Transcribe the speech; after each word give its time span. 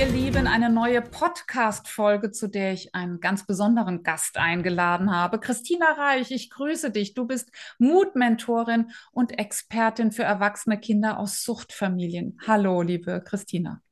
Ihr 0.00 0.06
Lieben, 0.06 0.46
eine 0.46 0.70
neue 0.70 1.02
Podcast-Folge, 1.02 2.30
zu 2.30 2.48
der 2.48 2.72
ich 2.72 2.94
einen 2.94 3.20
ganz 3.20 3.44
besonderen 3.44 4.02
Gast 4.02 4.38
eingeladen 4.38 5.14
habe. 5.14 5.38
Christina 5.38 5.92
Reich, 5.92 6.30
ich 6.30 6.48
grüße 6.48 6.90
dich. 6.90 7.12
Du 7.12 7.26
bist 7.26 7.50
Mutmentorin 7.78 8.92
und 9.12 9.38
Expertin 9.38 10.10
für 10.10 10.22
erwachsene 10.22 10.80
Kinder 10.80 11.18
aus 11.18 11.44
Suchtfamilien. 11.44 12.38
Hallo, 12.46 12.80
liebe 12.80 13.22
Christina. 13.22 13.82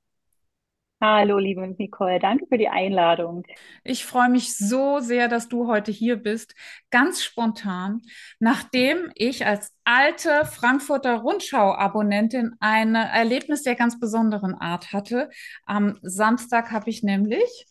Hallo, 1.00 1.38
liebe 1.38 1.64
Nicole, 1.64 2.18
danke 2.18 2.46
für 2.48 2.58
die 2.58 2.68
Einladung. 2.68 3.44
Ich 3.84 4.04
freue 4.04 4.28
mich 4.28 4.56
so 4.56 4.98
sehr, 4.98 5.28
dass 5.28 5.48
du 5.48 5.68
heute 5.68 5.92
hier 5.92 6.16
bist. 6.16 6.56
Ganz 6.90 7.22
spontan, 7.22 8.02
nachdem 8.40 9.12
ich 9.14 9.46
als 9.46 9.72
alte 9.84 10.44
Frankfurter 10.44 11.18
Rundschau-Abonnentin 11.18 12.56
ein 12.58 12.96
Erlebnis 12.96 13.62
der 13.62 13.76
ganz 13.76 14.00
besonderen 14.00 14.56
Art 14.56 14.92
hatte. 14.92 15.30
Am 15.66 16.00
Samstag 16.02 16.72
habe 16.72 16.90
ich 16.90 17.04
nämlich 17.04 17.66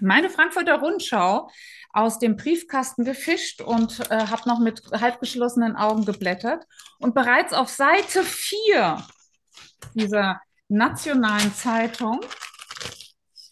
meine 0.00 0.28
Frankfurter 0.28 0.80
Rundschau 0.80 1.48
aus 1.94 2.18
dem 2.18 2.36
Briefkasten 2.36 3.06
gefischt 3.06 3.62
und 3.62 4.00
äh, 4.10 4.26
habe 4.26 4.46
noch 4.46 4.58
mit 4.58 4.82
halbgeschlossenen 4.92 5.76
Augen 5.76 6.04
geblättert. 6.04 6.66
Und 6.98 7.14
bereits 7.14 7.54
auf 7.54 7.70
Seite 7.70 8.22
4 8.22 9.02
dieser 9.94 10.42
nationalen 10.68 11.52
Zeitung. 11.54 12.20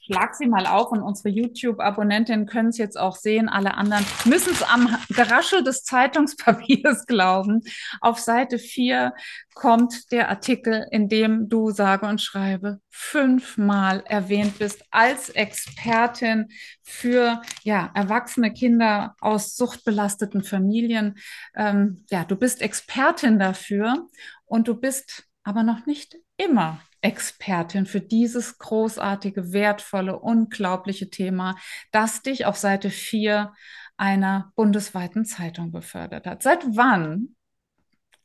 Ich 0.09 0.14
schlag 0.14 0.36
sie 0.36 0.47
mal 0.47 0.69
auf 0.69 0.92
und 0.92 1.03
unsere 1.03 1.31
YouTube-Abonnentinnen 1.31 2.47
können 2.47 2.69
es 2.69 2.78
jetzt 2.78 2.97
auch 2.97 3.17
sehen. 3.17 3.48
Alle 3.48 3.75
anderen 3.75 4.06
müssen 4.25 4.53
es 4.53 4.62
am 4.62 4.97
Geraschel 5.08 5.64
des 5.64 5.83
Zeitungspapiers 5.83 7.06
glauben. 7.06 7.62
Auf 8.00 8.20
Seite 8.20 8.61
4 8.61 9.14
kommt 9.55 10.12
der 10.12 10.28
Artikel, 10.28 10.86
in 10.92 11.08
dem 11.08 11.48
du 11.48 11.70
sage 11.70 12.06
und 12.06 12.20
schreibe 12.20 12.78
fünfmal 12.89 14.05
erwähnt 14.06 14.58
bist 14.58 14.84
als 14.92 15.30
Expertin 15.30 16.51
für 16.84 17.42
ja, 17.64 17.91
erwachsene 17.95 18.53
Kinder 18.53 19.17
aus 19.20 19.56
suchtbelasteten 19.56 20.45
Familien. 20.45 21.17
Ähm, 21.56 22.05
ja, 22.11 22.25
du 22.25 22.36
bist 22.36 22.62
Expertin 22.62 23.41
dafür 23.41 24.06
und 24.45 24.69
du 24.69 24.77
bist 24.77 25.25
aber 25.42 25.64
noch 25.64 25.86
nicht 25.86 26.17
immer 26.36 26.80
Expertin 27.07 27.87
für 27.87 28.01
dieses 28.01 28.59
großartige, 28.59 29.53
wertvolle, 29.53 30.19
unglaubliche 30.19 31.09
Thema, 31.09 31.55
das 31.93 32.23
dich 32.23 32.47
auf 32.47 32.57
Seite 32.57 32.91
4 32.91 33.53
einer 33.97 34.53
bundesweiten 34.57 35.25
Zeitung 35.25 35.71
befördert 35.71 36.27
hat. 36.27 36.43
Seit 36.43 36.65
wann 36.77 37.37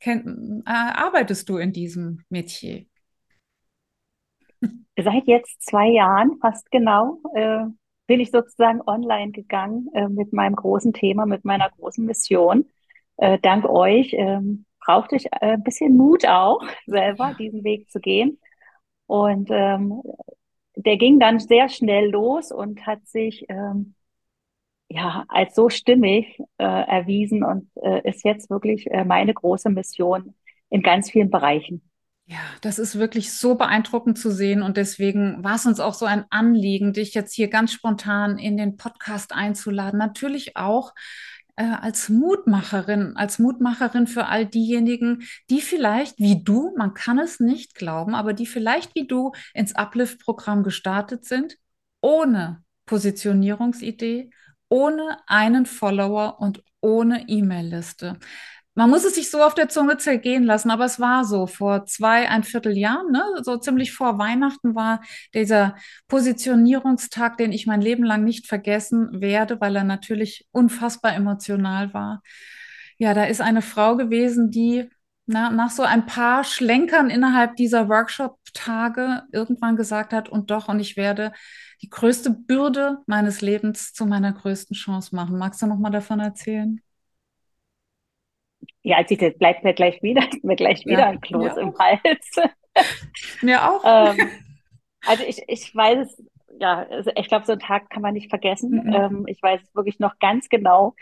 kenn, 0.00 0.64
äh, 0.66 0.70
arbeitest 0.70 1.48
du 1.48 1.58
in 1.58 1.72
diesem 1.72 2.24
Metier? 2.28 2.86
Seit 4.98 5.28
jetzt 5.28 5.62
zwei 5.62 5.86
Jahren, 5.86 6.38
fast 6.40 6.68
genau, 6.72 7.20
äh, 7.34 7.66
bin 8.08 8.18
ich 8.18 8.32
sozusagen 8.32 8.80
online 8.84 9.30
gegangen 9.30 9.88
äh, 9.94 10.08
mit 10.08 10.32
meinem 10.32 10.56
großen 10.56 10.92
Thema, 10.92 11.24
mit 11.24 11.44
meiner 11.44 11.70
großen 11.70 12.04
Mission. 12.04 12.66
Äh, 13.16 13.38
dank 13.38 13.64
euch 13.64 14.12
ähm, 14.18 14.66
brauchte 14.84 15.14
ich 15.14 15.26
äh, 15.26 15.52
ein 15.52 15.62
bisschen 15.62 15.96
Mut 15.96 16.26
auch, 16.26 16.60
selber 16.86 17.28
ja. 17.28 17.34
diesen 17.34 17.62
Weg 17.62 17.88
zu 17.88 18.00
gehen. 18.00 18.40
Und 19.12 19.50
ähm, 19.50 20.00
der 20.74 20.96
ging 20.96 21.20
dann 21.20 21.38
sehr 21.38 21.68
schnell 21.68 22.08
los 22.08 22.50
und 22.50 22.86
hat 22.86 23.06
sich 23.06 23.44
ähm, 23.50 23.94
ja 24.88 25.26
als 25.28 25.54
so 25.54 25.68
stimmig 25.68 26.38
äh, 26.56 26.64
erwiesen 26.64 27.44
und 27.44 27.68
äh, 27.82 28.08
ist 28.08 28.24
jetzt 28.24 28.48
wirklich 28.48 28.90
äh, 28.90 29.04
meine 29.04 29.34
große 29.34 29.68
Mission 29.68 30.34
in 30.70 30.80
ganz 30.80 31.10
vielen 31.10 31.28
Bereichen. 31.28 31.82
Ja, 32.24 32.38
das 32.62 32.78
ist 32.78 32.98
wirklich 32.98 33.34
so 33.34 33.54
beeindruckend 33.56 34.16
zu 34.16 34.30
sehen 34.30 34.62
und 34.62 34.78
deswegen 34.78 35.44
war 35.44 35.56
es 35.56 35.66
uns 35.66 35.78
auch 35.78 35.92
so 35.92 36.06
ein 36.06 36.24
Anliegen, 36.30 36.94
dich 36.94 37.12
jetzt 37.12 37.34
hier 37.34 37.48
ganz 37.48 37.70
spontan 37.70 38.38
in 38.38 38.56
den 38.56 38.78
Podcast 38.78 39.34
einzuladen. 39.34 39.98
Natürlich 39.98 40.56
auch, 40.56 40.94
äh, 41.56 41.64
als 41.64 42.08
Mutmacherin, 42.08 43.16
als 43.16 43.38
Mutmacherin 43.38 44.06
für 44.06 44.26
all 44.26 44.46
diejenigen, 44.46 45.22
die 45.50 45.60
vielleicht 45.60 46.18
wie 46.18 46.42
du, 46.42 46.74
man 46.76 46.94
kann 46.94 47.18
es 47.18 47.40
nicht 47.40 47.74
glauben, 47.74 48.14
aber 48.14 48.32
die 48.32 48.46
vielleicht 48.46 48.94
wie 48.94 49.06
du 49.06 49.32
ins 49.54 49.74
Uplift-Programm 49.74 50.62
gestartet 50.62 51.24
sind, 51.24 51.56
ohne 52.00 52.62
Positionierungsidee, 52.86 54.30
ohne 54.68 55.18
einen 55.26 55.66
Follower 55.66 56.40
und 56.40 56.62
ohne 56.80 57.28
E-Mail-Liste 57.28 58.18
man 58.74 58.88
muss 58.90 59.04
es 59.04 59.14
sich 59.14 59.30
so 59.30 59.42
auf 59.42 59.54
der 59.54 59.68
Zunge 59.68 59.98
zergehen 59.98 60.44
lassen, 60.44 60.70
aber 60.70 60.84
es 60.86 60.98
war 60.98 61.24
so. 61.24 61.46
Vor 61.46 61.84
zwei, 61.86 62.28
ein 62.28 62.42
Vierteljahren, 62.44 63.10
ne, 63.12 63.22
so 63.42 63.56
ziemlich 63.58 63.92
vor 63.92 64.18
Weihnachten 64.18 64.74
war 64.74 65.02
dieser 65.34 65.76
Positionierungstag, 66.08 67.36
den 67.36 67.52
ich 67.52 67.66
mein 67.66 67.82
Leben 67.82 68.04
lang 68.04 68.24
nicht 68.24 68.46
vergessen 68.46 69.20
werde, 69.20 69.60
weil 69.60 69.76
er 69.76 69.84
natürlich 69.84 70.46
unfassbar 70.52 71.14
emotional 71.14 71.92
war. 71.92 72.22
Ja, 72.98 73.14
da 73.14 73.24
ist 73.24 73.40
eine 73.40 73.62
Frau 73.62 73.96
gewesen, 73.96 74.50
die 74.50 74.88
na, 75.26 75.50
nach 75.50 75.70
so 75.70 75.82
ein 75.82 76.06
paar 76.06 76.44
Schlenkern 76.44 77.10
innerhalb 77.10 77.56
dieser 77.56 77.88
Workshop-Tage 77.88 79.22
irgendwann 79.32 79.76
gesagt 79.76 80.12
hat, 80.12 80.28
und 80.28 80.50
doch, 80.50 80.68
und 80.68 80.80
ich 80.80 80.96
werde 80.96 81.32
die 81.82 81.90
größte 81.90 82.30
Bürde 82.30 82.98
meines 83.06 83.40
Lebens 83.40 83.92
zu 83.92 84.06
meiner 84.06 84.32
größten 84.32 84.76
Chance 84.76 85.14
machen. 85.14 85.38
Magst 85.38 85.62
du 85.62 85.66
noch 85.66 85.78
mal 85.78 85.90
davon 85.90 86.20
erzählen? 86.20 86.80
Ja, 88.82 88.96
als 88.96 89.10
ich 89.10 89.18
das 89.18 89.36
bleibt 89.38 89.64
mir 89.64 89.74
gleich 89.74 90.02
wieder, 90.02 90.22
mir 90.42 90.56
gleich 90.56 90.84
wieder 90.84 91.00
ja, 91.00 91.08
ein 91.08 91.20
Kloß 91.20 91.56
im 91.56 91.74
Hals. 91.78 92.36
Mir 93.42 93.70
auch. 93.70 93.82
ähm, 93.84 94.30
also 95.06 95.24
ich, 95.24 95.42
ich 95.46 95.76
weiß 95.76 95.98
es, 95.98 96.24
ja, 96.58 96.86
also 96.88 97.10
ich 97.16 97.28
glaube, 97.28 97.44
so 97.44 97.52
einen 97.52 97.60
Tag 97.60 97.90
kann 97.90 98.00
man 98.00 98.14
nicht 98.14 98.30
vergessen. 98.30 98.84
Mhm. 98.84 98.92
Ähm, 98.94 99.24
ich 99.26 99.42
weiß 99.42 99.60
es 99.62 99.74
wirklich 99.74 99.98
noch 99.98 100.18
ganz 100.20 100.48
genau. 100.48 100.94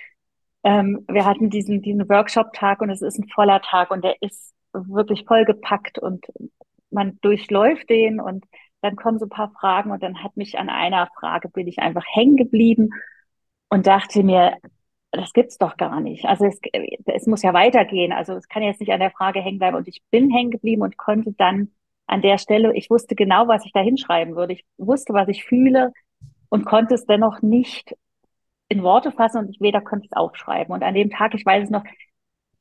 Ähm, 0.64 1.04
wir 1.08 1.24
hatten 1.24 1.48
diesen, 1.48 1.80
diesen 1.80 2.08
Workshop-Tag 2.08 2.80
und 2.80 2.90
es 2.90 3.02
ist 3.02 3.18
ein 3.18 3.28
voller 3.28 3.60
Tag 3.62 3.90
und 3.92 4.02
der 4.02 4.20
ist 4.20 4.52
wirklich 4.72 5.24
vollgepackt 5.26 5.98
und 5.98 6.26
man 6.90 7.18
durchläuft 7.20 7.88
den 7.88 8.20
und 8.20 8.44
dann 8.82 8.96
kommen 8.96 9.18
so 9.18 9.26
ein 9.26 9.30
paar 9.30 9.52
Fragen 9.52 9.90
und 9.90 10.02
dann 10.02 10.22
hat 10.22 10.36
mich 10.36 10.58
an 10.58 10.68
einer 10.68 11.08
Frage 11.18 11.48
bin 11.48 11.68
ich 11.68 11.78
einfach 11.78 12.04
hängen 12.06 12.36
geblieben 12.36 12.90
und 13.68 13.86
dachte 13.86 14.22
mir, 14.22 14.56
das 15.12 15.32
gibt's 15.32 15.58
doch 15.58 15.76
gar 15.76 16.00
nicht. 16.00 16.24
Also 16.24 16.44
es, 16.46 16.60
es 17.06 17.26
muss 17.26 17.42
ja 17.42 17.52
weitergehen. 17.52 18.12
Also 18.12 18.34
es 18.34 18.48
kann 18.48 18.62
jetzt 18.62 18.80
nicht 18.80 18.92
an 18.92 19.00
der 19.00 19.10
Frage 19.10 19.40
hängen 19.40 19.58
bleiben. 19.58 19.76
Und 19.76 19.88
ich 19.88 20.02
bin 20.10 20.30
hängen 20.30 20.50
geblieben 20.50 20.82
und 20.82 20.96
konnte 20.96 21.32
dann 21.32 21.72
an 22.06 22.22
der 22.22 22.38
Stelle, 22.38 22.74
ich 22.76 22.90
wusste 22.90 23.14
genau, 23.14 23.48
was 23.48 23.64
ich 23.64 23.72
da 23.72 23.80
hinschreiben 23.80 24.36
würde. 24.36 24.52
Ich 24.54 24.64
wusste, 24.78 25.12
was 25.12 25.28
ich 25.28 25.44
fühle 25.44 25.92
und 26.48 26.64
konnte 26.64 26.94
es 26.94 27.06
dennoch 27.06 27.42
nicht 27.42 27.94
in 28.68 28.82
Worte 28.82 29.10
fassen 29.12 29.38
und 29.38 29.50
ich 29.50 29.60
weder 29.60 29.80
konnte 29.80 30.06
es 30.06 30.16
aufschreiben. 30.16 30.72
Und 30.72 30.82
an 30.82 30.94
dem 30.94 31.10
Tag, 31.10 31.34
ich 31.34 31.44
weiß 31.44 31.64
es 31.64 31.70
noch, 31.70 31.84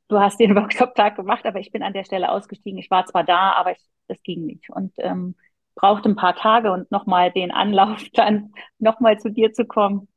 du 0.08 0.20
hast 0.20 0.40
den 0.40 0.56
Workshop-Tag 0.56 1.16
gemacht, 1.16 1.46
aber 1.46 1.60
ich 1.60 1.72
bin 1.72 1.84
an 1.84 1.94
der 1.94 2.04
Stelle 2.04 2.32
ausgestiegen. 2.32 2.80
Ich 2.80 2.90
war 2.90 3.06
zwar 3.06 3.24
da, 3.24 3.54
aber 3.54 3.76
es 4.08 4.24
ging 4.24 4.46
nicht. 4.46 4.70
Und 4.70 4.94
ähm, 4.98 5.36
brauchte 5.76 6.10
ein 6.10 6.16
paar 6.16 6.36
Tage 6.36 6.72
und 6.72 6.92
nochmal 6.92 7.32
den 7.32 7.52
Anlauf, 7.52 8.04
dann 8.14 8.54
nochmal 8.80 9.20
zu 9.20 9.30
dir 9.30 9.54
zu 9.54 9.66
kommen. 9.66 10.08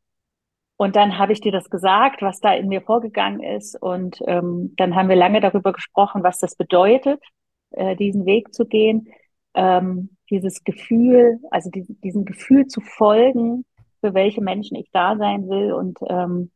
Und 0.83 0.97
dann 0.97 1.17
habe 1.17 1.33
ich 1.33 1.41
dir 1.41 1.53
das 1.53 1.71
gesagt, 1.71 2.23
was 2.23 2.41
da 2.41 2.53
in 2.55 2.67
mir 2.67 2.83
vorgegangen 2.83 3.39
ist. 3.39 3.81
Und 3.81 4.19
ähm, 4.27 4.75
dann 4.77 4.97
haben 4.97 5.09
wir 5.09 5.15
lange 5.15 5.41
darüber 5.41 5.73
gesprochen, 5.73 6.25
was 6.25 6.41
das 6.41 6.57
bedeutet, 6.57 7.23
äh, 7.71 7.95
diesen 7.95 8.27
Weg 8.27 8.53
zu 8.53 8.67
gehen. 8.67 9.07
Ähm, 9.55 10.17
dieses 10.29 10.65
Gefühl, 10.65 11.39
also 11.53 11.71
die, 11.71 11.85
diesem 12.01 12.25
Gefühl 12.25 12.67
zu 12.67 12.81
folgen, 12.81 13.65
für 14.01 14.13
welche 14.15 14.43
Menschen 14.43 14.77
ich 14.77 14.91
da 14.91 15.17
sein 15.17 15.49
will. 15.49 15.73
Und 15.73 16.01
ähm, 16.09 16.51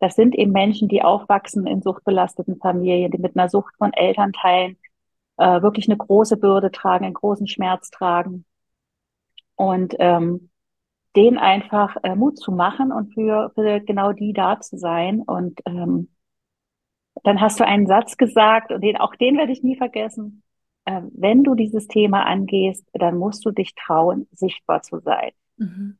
das 0.00 0.16
sind 0.16 0.34
eben 0.34 0.50
Menschen, 0.50 0.88
die 0.88 1.02
aufwachsen 1.02 1.64
in 1.68 1.80
suchtbelasteten 1.80 2.56
Familien, 2.56 3.12
die 3.12 3.18
mit 3.18 3.36
einer 3.36 3.48
Sucht 3.48 3.76
von 3.78 3.92
Elternteilen 3.92 4.76
äh, 5.36 5.62
wirklich 5.62 5.88
eine 5.88 5.98
große 5.98 6.36
Bürde 6.36 6.72
tragen, 6.72 7.04
einen 7.04 7.14
großen 7.14 7.46
Schmerz 7.46 7.90
tragen. 7.90 8.44
Und 9.54 9.94
ähm, 10.00 10.50
denen 11.18 11.36
einfach 11.36 11.96
äh, 12.04 12.14
Mut 12.14 12.38
zu 12.38 12.52
machen 12.52 12.92
und 12.92 13.12
für, 13.12 13.50
für 13.56 13.80
genau 13.80 14.12
die 14.12 14.32
da 14.32 14.60
zu 14.60 14.78
sein. 14.78 15.20
Und 15.20 15.60
ähm, 15.66 16.10
dann 17.24 17.40
hast 17.40 17.58
du 17.58 17.66
einen 17.66 17.88
Satz 17.88 18.16
gesagt 18.16 18.70
und 18.70 18.82
den, 18.82 18.96
auch 18.96 19.16
den 19.16 19.36
werde 19.36 19.50
ich 19.50 19.64
nie 19.64 19.76
vergessen. 19.76 20.44
Äh, 20.84 21.02
wenn 21.12 21.42
du 21.42 21.56
dieses 21.56 21.88
Thema 21.88 22.24
angehst, 22.24 22.88
dann 22.92 23.18
musst 23.18 23.44
du 23.44 23.50
dich 23.50 23.74
trauen, 23.74 24.28
sichtbar 24.30 24.82
zu 24.82 25.00
sein. 25.00 25.32
Mhm. 25.56 25.98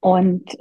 Und 0.00 0.56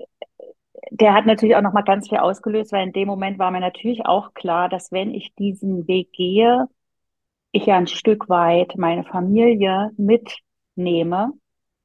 der 0.91 1.15
hat 1.15 1.25
natürlich 1.25 1.56
auch 1.56 1.62
noch 1.63 1.74
mal 1.74 1.81
ganz 1.81 2.09
viel 2.09 2.19
ausgelöst, 2.19 2.71
weil 2.71 2.85
in 2.85 2.94
dem 2.94 3.07
Moment 3.07 3.39
war 3.39 3.50
mir 3.50 3.62
natürlich 3.62 4.06
auch 4.06 4.35
klar, 4.35 4.69
dass 4.69 4.91
wenn 4.91 5.12
ich 5.12 5.33
diesen 5.33 5.88
Weg 5.88 6.12
gehe, 6.12 6.68
ich 7.51 7.65
ja 7.65 7.77
ein 7.77 7.88
Stück 7.88 8.30
weit 8.30 8.77
meine 8.77 9.03
Familie 9.03 9.89
mitnehme 9.97 11.33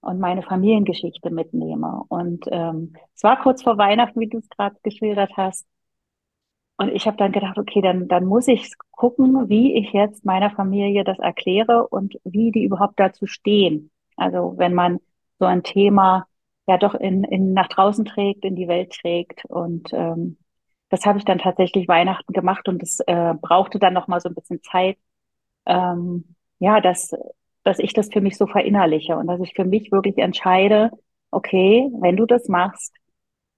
und 0.01 0.21
meine 0.21 0.43
Familiengeschichte 0.43 1.31
mitnehme. 1.31 2.03
Und 2.09 2.45
ähm, 2.51 2.95
es 3.15 3.23
war 3.23 3.41
kurz 3.43 3.63
vor 3.63 3.79
Weihnachten, 3.79 4.21
wie 4.21 4.29
du 4.29 4.39
es 4.39 4.49
gerade 4.49 4.77
geschildert 4.83 5.33
hast. 5.37 5.67
Und 6.77 6.91
ich 6.91 7.07
habe 7.07 7.17
dann 7.17 7.33
gedacht, 7.33 7.59
okay, 7.59 7.81
dann, 7.81 8.07
dann 8.07 8.25
muss 8.25 8.47
ich 8.47 8.73
gucken, 8.93 9.49
wie 9.49 9.77
ich 9.77 9.93
jetzt 9.93 10.25
meiner 10.25 10.51
Familie 10.51 11.03
das 11.05 11.19
erkläre 11.19 11.89
und 11.89 12.15
wie 12.25 12.53
die 12.53 12.65
überhaupt 12.65 13.01
dazu 13.01 13.27
stehen. 13.27 13.91
Also 14.17 14.55
wenn 14.57 14.75
man 14.75 15.01
so 15.39 15.47
ein 15.47 15.63
Thema 15.65 16.27
ja 16.69 16.79
doch 16.79 16.95
in, 16.95 17.25
in 17.25 17.53
nach 17.55 17.69
draußen 17.69 18.05
trägt, 18.05 18.45
in 18.45 18.55
die 18.55 18.69
Welt 18.69 18.93
trägt. 18.93 19.45
Und 19.47 19.93
ähm, 19.93 20.37
das 20.91 21.07
habe 21.07 21.19
ich 21.19 21.25
dann 21.25 21.39
tatsächlich 21.39 21.89
Weihnachten 21.89 22.33
gemacht 22.33 22.69
und 22.69 22.83
es 22.83 23.01
äh, 23.01 23.35
brauchte 23.41 23.79
dann 23.79 23.95
noch 23.95 24.07
mal 24.09 24.21
so 24.21 24.29
ein 24.29 24.35
bisschen 24.35 24.63
Zeit, 24.63 24.99
ähm, 25.67 26.37
ja, 26.61 26.81
dass 26.81 27.15
dass 27.69 27.79
ich 27.79 27.93
das 27.93 28.09
für 28.11 28.23
mich 28.23 28.39
so 28.39 28.47
verinnerliche 28.47 29.15
und 29.19 29.27
dass 29.27 29.41
ich 29.41 29.53
für 29.55 29.67
mich 29.67 29.93
wirklich 29.93 30.17
entscheide, 30.17 30.91
okay, 31.31 31.87
wenn 32.01 32.17
du 32.17 32.25
das 32.25 32.49
machst, 32.49 32.95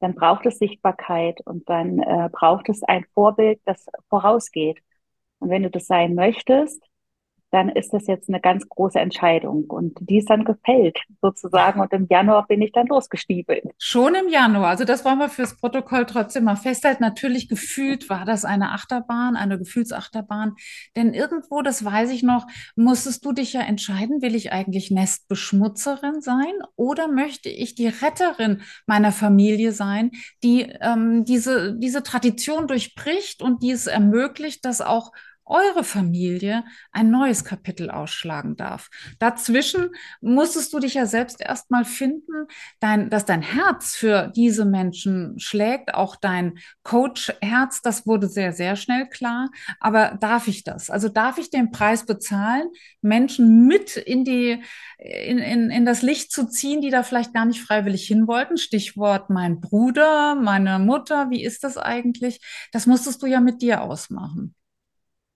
dann 0.01 0.17
braucht 0.17 0.47
es 0.47 0.59
Sichtbarkeit 0.59 1.41
und 1.47 1.69
dann 1.69 2.01
äh, 2.01 2.29
braucht 2.33 2.69
es 2.69 2.83
ein 2.83 3.05
Vorbild, 3.15 3.61
das 3.67 3.87
vorausgeht. 4.09 4.79
Und 5.39 5.51
wenn 5.51 5.62
du 5.62 5.71
das 5.71 5.87
sein 5.87 6.17
möchtest, 6.17 6.83
dann 7.50 7.69
ist 7.69 7.93
das 7.93 8.06
jetzt 8.06 8.29
eine 8.29 8.41
ganz 8.41 8.69
große 8.69 8.99
Entscheidung. 8.99 9.64
Und 9.64 9.99
die 10.00 10.19
ist 10.19 10.31
dann 10.31 10.44
gefällt, 10.44 10.99
sozusagen. 11.20 11.81
Und 11.81 11.93
im 11.93 12.06
Januar 12.08 12.47
bin 12.47 12.62
ich 12.62 12.73
dann 12.73 12.87
losgestiefelt. 12.87 13.64
Schon 13.79 14.14
im 14.14 14.29
Januar. 14.29 14.69
Also 14.69 14.85
das 14.85 15.05
wollen 15.05 15.19
wir 15.19 15.29
fürs 15.29 15.56
Protokoll 15.56 16.06
trotzdem 16.06 16.44
mal 16.44 16.56
festhalten. 16.56 17.02
Natürlich 17.02 17.49
gefühlt 17.49 18.08
war 18.08 18.25
das 18.25 18.44
eine 18.44 18.70
Achterbahn, 18.70 19.37
eine 19.37 19.58
Gefühlsachterbahn. 19.58 20.55
Denn 20.94 21.12
irgendwo, 21.12 21.62
das 21.62 21.85
weiß 21.85 22.11
ich 22.11 22.23
noch, 22.23 22.47
musstest 22.76 23.25
du 23.25 23.32
dich 23.32 23.52
ja 23.52 23.62
entscheiden, 23.62 24.23
will 24.23 24.35
ich 24.35 24.52
eigentlich 24.52 24.91
Nestbeschmutzerin 24.91 26.20
sein 26.20 26.52
oder 26.76 27.08
möchte 27.08 27.49
ich 27.49 27.75
die 27.75 27.88
Retterin 27.88 28.62
meiner 28.87 29.12
Familie 29.12 29.73
sein, 29.73 30.12
die 30.43 30.62
ähm, 30.81 31.25
diese, 31.25 31.76
diese 31.76 32.02
Tradition 32.02 32.69
durchbricht 32.69 33.43
und 33.43 33.62
die 33.62 33.73
es 33.73 33.87
ermöglicht, 33.87 34.64
dass 34.64 34.81
auch 34.81 35.12
eure 35.50 35.85
Familie 35.85 36.64
ein 36.93 37.11
neues 37.11 37.44
Kapitel 37.44 37.91
ausschlagen 37.91 38.56
darf. 38.56 38.88
Dazwischen 39.19 39.91
musstest 40.20 40.73
du 40.73 40.79
dich 40.79 40.94
ja 40.94 41.06
selbst 41.06 41.41
erstmal 41.41 41.85
finden, 41.85 42.47
dein, 42.79 43.11
dass 43.11 43.25
dein 43.25 43.43
Herz 43.43 43.97
für 43.97 44.32
diese 44.35 44.64
Menschen 44.64 45.38
schlägt, 45.38 45.94
auch 45.94 46.17
dein 46.17 46.58
Coach-Herz, 46.85 47.82
das 47.82 48.06
wurde 48.06 48.29
sehr, 48.29 48.52
sehr 48.52 48.76
schnell 48.76 49.08
klar. 49.08 49.50
Aber 49.81 50.17
darf 50.20 50.49
ich 50.49 50.64
das? 50.64 50.91
Also 50.91 51.08
darf 51.08 51.38
ich 51.38 51.50
den 51.50 51.70
Preis 51.70 52.06
bezahlen, 52.06 52.69
Menschen 53.02 53.67
mit 53.67 53.97
in 53.97 54.25
die, 54.25 54.62
in, 54.99 55.38
in, 55.38 55.70
in 55.70 55.85
das 55.85 56.02
Licht 56.02 56.32
zu 56.32 56.49
ziehen, 56.49 56.81
die 56.81 56.91
da 56.91 57.02
vielleicht 57.02 57.35
gar 57.35 57.44
nicht 57.44 57.62
freiwillig 57.62 58.06
hin 58.06 58.26
wollten? 58.26 58.56
Stichwort 58.56 59.31
mein 59.31 59.61
Bruder, 59.61 60.35
meine 60.35 60.79
Mutter, 60.79 61.31
wie 61.31 61.43
ist 61.43 61.64
das 61.64 61.76
eigentlich? 61.76 62.41
Das 62.73 62.87
musstest 62.87 63.23
du 63.23 63.26
ja 63.26 63.41
mit 63.41 63.62
dir 63.62 63.82
ausmachen. 63.82 64.55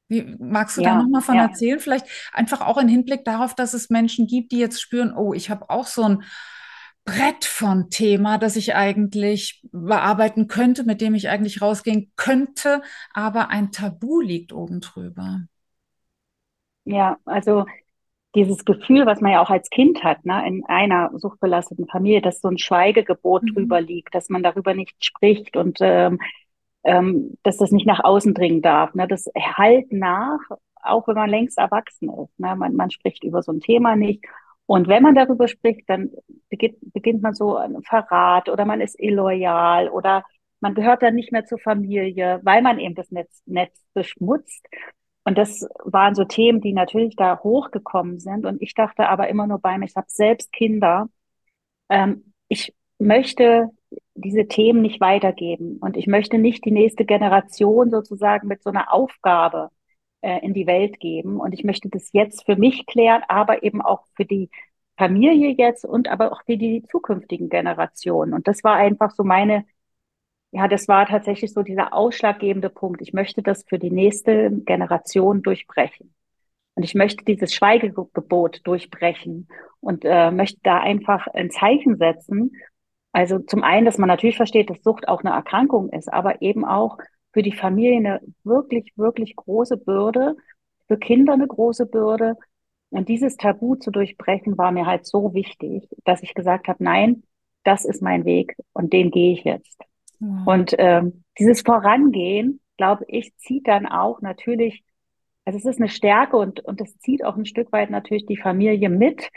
Wie, 0.08 0.36
magst 0.38 0.76
du 0.76 0.82
ja, 0.82 0.90
da 0.90 1.02
nochmal 1.02 1.22
von 1.22 1.36
ja. 1.36 1.44
erzählen? 1.44 1.78
Vielleicht 1.78 2.06
einfach 2.32 2.60
auch 2.60 2.78
im 2.78 2.88
Hinblick 2.88 3.24
darauf, 3.24 3.54
dass 3.54 3.74
es 3.74 3.90
Menschen 3.90 4.26
gibt, 4.26 4.52
die 4.52 4.58
jetzt 4.58 4.80
spüren, 4.80 5.14
oh, 5.16 5.32
ich 5.32 5.50
habe 5.50 5.70
auch 5.70 5.86
so 5.86 6.02
ein 6.02 6.24
Brett 7.04 7.44
von 7.44 7.90
Thema, 7.90 8.38
das 8.38 8.56
ich 8.56 8.74
eigentlich 8.74 9.62
bearbeiten 9.72 10.48
könnte, 10.48 10.84
mit 10.84 11.00
dem 11.00 11.14
ich 11.14 11.28
eigentlich 11.28 11.60
rausgehen 11.60 12.12
könnte, 12.16 12.82
aber 13.12 13.50
ein 13.50 13.72
Tabu 13.72 14.20
liegt 14.20 14.52
oben 14.52 14.80
drüber. 14.80 15.42
Ja, 16.84 17.18
also 17.24 17.66
dieses 18.34 18.64
Gefühl, 18.64 19.06
was 19.06 19.20
man 19.20 19.32
ja 19.32 19.40
auch 19.40 19.50
als 19.50 19.70
Kind 19.70 20.02
hat, 20.02 20.24
ne, 20.24 20.46
in 20.46 20.64
einer 20.66 21.10
suchtbelasteten 21.14 21.86
Familie, 21.86 22.20
dass 22.20 22.40
so 22.40 22.48
ein 22.48 22.58
Schweigegebot 22.58 23.44
mhm. 23.44 23.54
drüber 23.54 23.80
liegt, 23.80 24.14
dass 24.14 24.28
man 24.28 24.42
darüber 24.42 24.74
nicht 24.74 25.04
spricht 25.04 25.56
und 25.56 25.78
ähm, 25.80 26.20
ähm, 26.84 27.36
dass 27.42 27.56
das 27.56 27.70
nicht 27.72 27.86
nach 27.86 28.04
außen 28.04 28.34
dringen 28.34 28.62
darf. 28.62 28.94
Ne? 28.94 29.08
Das 29.08 29.26
halt 29.36 29.92
nach, 29.92 30.40
auch 30.82 31.08
wenn 31.08 31.14
man 31.14 31.31
längst 31.31 31.58
erwachsen 31.58 32.10
ist. 32.10 32.38
Ne? 32.38 32.54
Man, 32.56 32.75
man 32.76 32.90
spricht 32.90 33.25
über 33.25 33.42
so 33.42 33.52
ein 33.52 33.60
Thema 33.60 33.96
nicht. 33.96 34.25
Und 34.66 34.88
wenn 34.88 35.02
man 35.02 35.14
darüber 35.14 35.48
spricht, 35.48 35.88
dann 35.88 36.10
beginnt, 36.48 36.76
beginnt 36.92 37.22
man 37.22 37.34
so 37.34 37.56
ein 37.56 37.82
Verrat 37.82 38.48
oder 38.48 38.64
man 38.64 38.81
ist 38.81 38.98
illoyal 38.98 39.88
oder 39.88 40.25
man 40.60 40.75
gehört 40.75 41.02
dann 41.02 41.14
nicht 41.14 41.32
mehr 41.32 41.44
zur 41.44 41.58
Familie, 41.58 42.40
weil 42.42 42.62
man 42.62 42.78
eben 42.78 42.94
das 42.94 43.10
Netz, 43.10 43.42
Netz 43.44 43.84
beschmutzt. 43.92 44.66
Und 45.25 45.38
das 45.38 45.66
waren 45.84 46.14
so 46.14 46.25
Themen, 46.25 46.60
die 46.60 46.72
natürlich 46.72 47.16
da 47.16 47.38
hochgekommen 47.42 48.19
sind. 48.20 48.46
Und 48.46 48.62
ich 48.62 48.75
dachte 48.75 49.08
aber 49.08 49.28
immer 49.28 49.46
nur 49.46 49.58
bei 49.58 49.76
mir, 49.78 49.87
ich 49.87 49.96
habe 49.96 50.06
selbst 50.08 50.52
Kinder. 50.52 51.08
Ähm, 51.88 52.32
ich 52.48 52.75
möchte 52.98 53.69
diese 54.14 54.46
Themen 54.46 54.82
nicht 54.82 55.00
weitergeben. 55.00 55.78
Und 55.78 55.96
ich 55.96 56.06
möchte 56.06 56.38
nicht 56.38 56.64
die 56.64 56.70
nächste 56.70 57.05
Generation 57.05 57.90
sozusagen 57.90 58.49
mit 58.49 58.62
so 58.62 58.70
einer 58.70 58.93
Aufgabe 58.93 59.70
äh, 60.22 60.38
in 60.44 60.55
die 60.55 60.66
Welt 60.66 61.00
geben. 61.00 61.40
Und 61.40 61.52
ich 61.52 61.64
möchte 61.64 61.88
das 61.88 62.12
jetzt 62.12 62.44
für 62.44 62.56
mich 62.56 62.87
klären, 62.87 63.22
aber 63.28 63.62
eben 63.62 63.82
auch 63.82 64.05
für 64.14 64.25
die 64.25 64.50
Familie 64.96 65.50
jetzt 65.50 65.84
und 65.84 66.08
aber 66.08 66.32
auch 66.32 66.43
für 66.44 66.56
die 66.56 66.82
zukünftigen 66.90 67.49
Generationen. 67.49 68.32
Und 68.32 68.46
das 68.46 68.62
war 68.62 68.76
einfach 68.76 69.11
so 69.11 69.25
meine, 69.25 69.64
ja, 70.52 70.69
das 70.69 70.87
war 70.87 71.06
tatsächlich 71.06 71.52
so 71.52 71.62
dieser 71.62 71.93
ausschlaggebende 71.93 72.70
Punkt. 72.70 73.02
Ich 73.02 73.12
möchte 73.12 73.43
das 73.43 73.64
für 73.69 73.78
die 73.78 73.90
nächste 73.90 74.50
Generation 74.64 75.43
durchbrechen. 75.43 76.14
Und 76.76 76.84
ich 76.84 76.94
möchte 76.94 77.25
dieses 77.25 77.52
Schweigegebot 77.55 78.61
durchbrechen 78.64 79.49
und 79.81 80.05
äh, 80.05 80.31
möchte 80.31 80.61
da 80.62 80.81
einfach 80.81 81.26
ein 81.28 81.50
Zeichen 81.50 81.96
setzen 81.96 82.52
also 83.14 83.38
zum 83.38 83.62
einen, 83.62 83.87
dass 83.87 83.96
man 83.96 84.08
natürlich 84.08 84.37
versteht, 84.37 84.70
dass 84.70 84.82
Sucht 84.82 85.06
auch 85.06 85.22
eine 85.22 85.32
Erkrankung 85.32 85.88
ist, 85.90 86.12
aber 86.12 86.43
eben 86.43 86.64
auch 86.64 86.99
für 87.32 87.43
die 87.43 87.52
Familie 87.52 87.96
eine 87.96 88.20
wirklich, 88.43 88.93
wirklich 88.96 89.37
große 89.37 89.76
Bürde, 89.76 90.34
für 90.88 90.99
Kinder 90.99 91.34
eine 91.34 91.46
große 91.46 91.87
Bürde. 91.87 92.34
Und 92.90 93.08
dieses 93.08 93.37
Tabu 93.37 93.76
zu 93.76 93.93
durchbrechen 93.93 94.58
war 94.58 94.72
mir 94.72 94.87
halt 94.87 95.06
so 95.06 95.32
wichtig, 95.32 95.88
dass 96.05 96.25
ich 96.25 96.34
gesagt 96.34 96.66
habe, 96.66 96.82
nein, 96.82 97.22
das 97.62 97.84
ist 97.84 98.02
mein 98.02 98.25
Weg 98.25 98.56
und 98.72 98.93
den 98.93 99.12
gehe 99.12 99.32
ich 99.32 99.44
jetzt. 99.44 99.81
Mhm. 100.19 100.46
Und 100.49 100.75
ähm, 100.78 101.22
dieses 101.38 101.62
Vorangehen, 101.62 102.61
glaube 102.76 103.05
ich, 103.06 103.32
zieht 103.37 103.69
dann 103.69 103.87
auch 103.87 104.22
natürlich, 104.22 104.82
also 105.44 105.56
es 105.56 105.64
ist 105.64 105.78
eine 105.78 105.88
Stärke 105.88 106.37
und, 106.37 106.64
und 106.64 106.81
es 106.81 106.99
zieht 106.99 107.25
auch 107.25 107.37
ein 107.37 107.46
Stück 107.46 107.70
weit 107.70 107.90
natürlich 107.90 108.26
die 108.26 108.37
Familie 108.37 108.88
mit, 108.88 109.30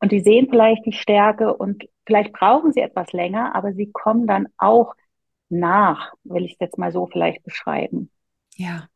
und 0.00 0.12
die 0.12 0.20
sehen 0.20 0.48
vielleicht 0.50 0.84
die 0.86 0.92
Stärke 0.92 1.54
und 1.54 1.84
vielleicht 2.06 2.32
brauchen 2.32 2.72
sie 2.72 2.80
etwas 2.80 3.12
länger, 3.12 3.54
aber 3.54 3.72
sie 3.72 3.90
kommen 3.92 4.26
dann 4.26 4.48
auch 4.58 4.94
nach, 5.48 6.12
will 6.24 6.44
ich 6.44 6.52
es 6.52 6.60
jetzt 6.60 6.78
mal 6.78 6.92
so 6.92 7.06
vielleicht 7.06 7.42
beschreiben. 7.44 8.10
Ja. 8.56 8.88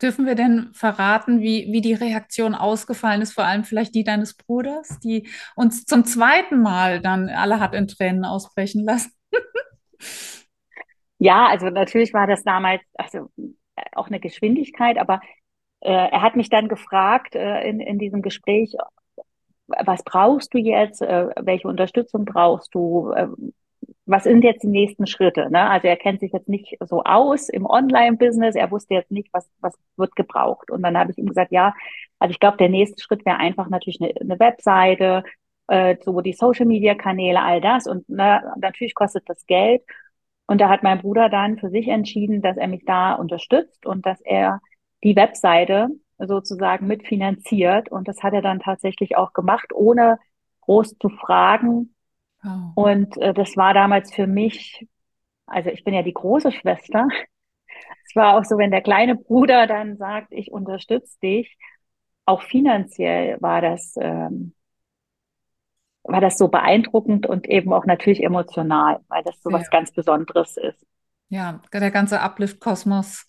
Dürfen 0.00 0.26
wir 0.26 0.34
denn 0.34 0.68
verraten, 0.74 1.40
wie, 1.40 1.72
wie 1.72 1.80
die 1.80 1.94
Reaktion 1.94 2.54
ausgefallen 2.54 3.22
ist, 3.22 3.32
vor 3.32 3.44
allem 3.44 3.64
vielleicht 3.64 3.94
die 3.94 4.04
deines 4.04 4.36
Bruders, 4.36 5.00
die 5.00 5.26
uns 5.54 5.86
zum 5.86 6.04
zweiten 6.04 6.60
Mal 6.60 7.00
dann 7.00 7.30
alle 7.30 7.60
hat 7.60 7.74
in 7.74 7.88
Tränen 7.88 8.26
ausbrechen 8.26 8.84
lassen? 8.84 9.12
ja, 11.18 11.46
also 11.46 11.70
natürlich 11.70 12.12
war 12.12 12.26
das 12.26 12.42
damals 12.44 12.82
also 12.92 13.30
auch 13.92 14.08
eine 14.08 14.20
Geschwindigkeit, 14.20 14.98
aber 14.98 15.20
äh, 15.80 15.92
er 15.92 16.20
hat 16.20 16.36
mich 16.36 16.50
dann 16.50 16.68
gefragt 16.68 17.34
äh, 17.34 17.62
in, 17.62 17.80
in 17.80 17.98
diesem 17.98 18.20
Gespräch, 18.20 18.74
was 19.68 20.02
brauchst 20.04 20.54
du 20.54 20.58
jetzt, 20.58 21.02
äh, 21.02 21.28
welche 21.40 21.68
Unterstützung 21.68 22.24
brauchst 22.24 22.74
du, 22.74 23.10
äh, 23.12 23.28
was 24.06 24.24
sind 24.24 24.44
jetzt 24.44 24.62
die 24.62 24.68
nächsten 24.68 25.06
Schritte? 25.06 25.50
Ne? 25.50 25.68
Also 25.68 25.88
er 25.88 25.96
kennt 25.96 26.20
sich 26.20 26.32
jetzt 26.32 26.48
nicht 26.48 26.76
so 26.84 27.02
aus 27.02 27.48
im 27.48 27.66
Online-Business, 27.66 28.54
er 28.54 28.70
wusste 28.70 28.94
jetzt 28.94 29.10
nicht, 29.10 29.28
was, 29.32 29.48
was 29.60 29.74
wird 29.96 30.14
gebraucht. 30.16 30.70
Und 30.70 30.82
dann 30.82 30.96
habe 30.96 31.10
ich 31.10 31.18
ihm 31.18 31.26
gesagt, 31.26 31.52
ja, 31.52 31.74
also 32.18 32.30
ich 32.30 32.40
glaube, 32.40 32.56
der 32.56 32.68
nächste 32.68 33.02
Schritt 33.02 33.26
wäre 33.26 33.38
einfach 33.38 33.68
natürlich 33.68 34.00
eine, 34.00 34.12
eine 34.20 34.38
Webseite, 34.38 35.24
äh, 35.68 35.96
so 36.02 36.20
die 36.20 36.32
Social-Media-Kanäle, 36.32 37.42
all 37.42 37.60
das. 37.60 37.86
Und 37.86 38.04
na, 38.08 38.54
natürlich 38.58 38.94
kostet 38.94 39.28
das 39.28 39.44
Geld. 39.46 39.82
Und 40.46 40.60
da 40.60 40.68
hat 40.68 40.82
mein 40.84 41.00
Bruder 41.00 41.28
dann 41.28 41.58
für 41.58 41.70
sich 41.70 41.88
entschieden, 41.88 42.42
dass 42.42 42.56
er 42.56 42.68
mich 42.68 42.84
da 42.84 43.14
unterstützt 43.14 43.84
und 43.84 44.06
dass 44.06 44.20
er 44.20 44.60
die 45.02 45.16
Webseite 45.16 45.88
sozusagen 46.18 46.86
mitfinanziert. 46.86 47.90
Und 47.90 48.08
das 48.08 48.22
hat 48.22 48.32
er 48.32 48.42
dann 48.42 48.60
tatsächlich 48.60 49.16
auch 49.16 49.32
gemacht, 49.32 49.72
ohne 49.72 50.18
groß 50.62 50.96
zu 50.98 51.08
fragen. 51.08 51.94
Oh. 52.44 52.82
Und 52.82 53.16
äh, 53.18 53.34
das 53.34 53.56
war 53.56 53.74
damals 53.74 54.14
für 54.14 54.26
mich, 54.26 54.86
also 55.46 55.70
ich 55.70 55.84
bin 55.84 55.94
ja 55.94 56.02
die 56.02 56.14
große 56.14 56.52
Schwester. 56.52 57.08
Es 58.08 58.16
war 58.16 58.36
auch 58.36 58.44
so, 58.44 58.56
wenn 58.56 58.70
der 58.70 58.82
kleine 58.82 59.16
Bruder 59.16 59.66
dann 59.66 59.96
sagt, 59.96 60.28
ich 60.30 60.50
unterstütze 60.50 61.18
dich, 61.22 61.58
auch 62.24 62.42
finanziell 62.42 63.36
war 63.40 63.60
das, 63.60 63.94
ähm, 64.00 64.54
war 66.02 66.20
das 66.20 66.38
so 66.38 66.48
beeindruckend 66.48 67.26
und 67.26 67.48
eben 67.48 67.72
auch 67.72 67.84
natürlich 67.84 68.22
emotional, 68.22 69.00
weil 69.08 69.22
das 69.24 69.42
so 69.42 69.52
was 69.52 69.64
ja. 69.64 69.68
ganz 69.70 69.92
Besonderes 69.92 70.56
ist. 70.56 70.86
Ja, 71.28 71.60
der 71.72 71.90
ganze 71.90 72.20
Uplift-Kosmos 72.20 73.26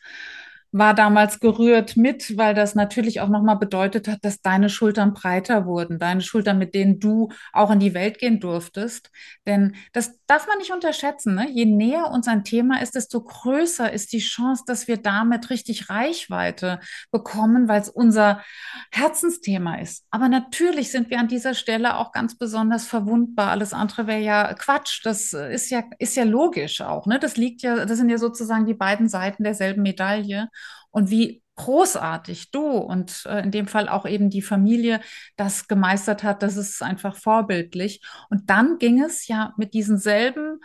war 0.77 0.93
damals 0.93 1.39
gerührt 1.39 1.98
mit, 1.98 2.38
weil 2.38 2.53
das 2.53 2.75
natürlich 2.75 3.22
auch 3.22 3.29
nochmal 3.29 3.57
bedeutet 3.57 4.07
hat, 4.07 4.19
dass 4.24 4.41
deine 4.41 4.69
Schultern 4.69 5.13
breiter 5.13 5.65
wurden, 5.65 6.00
deine 6.00 6.22
Schultern, 6.22 6.57
mit 6.57 6.75
denen 6.75 7.00
du 7.00 7.29
auch 7.53 7.72
in 7.72 7.79
die 7.79 7.93
Welt 7.93 8.19
gehen 8.19 8.39
durftest. 8.39 9.10
Denn 9.46 9.75
das 9.93 10.19
darf 10.27 10.48
man 10.48 10.57
nicht 10.57 10.72
unterschätzen. 10.72 11.36
Ne? 11.36 11.50
Je 11.50 11.65
näher 11.65 12.12
uns 12.12 12.27
ein 12.27 12.43
Thema 12.43 12.81
ist, 12.81 12.96
desto 12.96 13.22
größer 13.22 13.91
ist 13.91 14.13
die 14.13 14.19
Chance, 14.19 14.63
dass 14.67 14.88
wir 14.88 14.98
damit 14.98 15.50
richtig 15.50 15.89
Reichweite 15.89 16.79
bekommen, 17.12 17.67
weil 17.67 17.81
es 17.81 17.89
unser 17.89 18.43
Herzensthema 18.91 19.75
ist. 19.75 20.05
Aber 20.12 20.29
natürlich 20.29 20.91
sind 20.91 21.10
wir 21.10 21.19
an 21.19 21.27
dieser 21.27 21.53
Stelle 21.53 21.98
auch 21.98 22.12
ganz 22.12 22.38
besonders 22.38 22.86
verwundbar. 22.86 23.51
Alles 23.51 23.74
andere 23.74 24.07
wäre 24.07 24.22
ja 24.22 24.53
Quatsch. 24.53 25.01
Das 25.03 25.34
ist 25.34 25.69
ja, 25.69 25.84
ist 26.00 26.15
ja 26.15 26.24
logisch 26.24 26.81
auch. 26.81 27.05
Ne? 27.05 27.19
Das 27.19 27.38
liegt 27.38 27.62
ja, 27.62 27.86
das 27.86 27.98
sind 27.98 28.10
ja 28.10 28.17
sozusagen 28.17 28.65
die 28.65 28.74
beiden 28.74 29.07
Seiten 29.10 29.43
derselben 29.43 29.81
Medaille. 29.81 30.50
Und 30.98 31.12
wie 31.12 31.44
großartig 31.58 32.50
du 32.50 32.66
und 32.66 33.24
äh, 33.27 33.44
in 33.44 33.51
dem 33.51 33.68
Fall 33.68 33.88
auch 33.88 34.08
eben 34.08 34.32
die 34.32 34.42
Familie 34.42 35.00
das 35.36 35.68
gemeistert 35.68 36.24
hat, 36.24 36.42
das 36.42 36.58
ist 36.58 36.82
einfach 36.82 37.16
vorbildlich. 37.16 38.01
Und 38.32 38.50
dann 38.50 38.80
ging 38.80 39.04
es 39.04 39.27
ja 39.27 39.54
mit 39.58 39.75
diesen 39.75 40.00
selben 40.00 40.60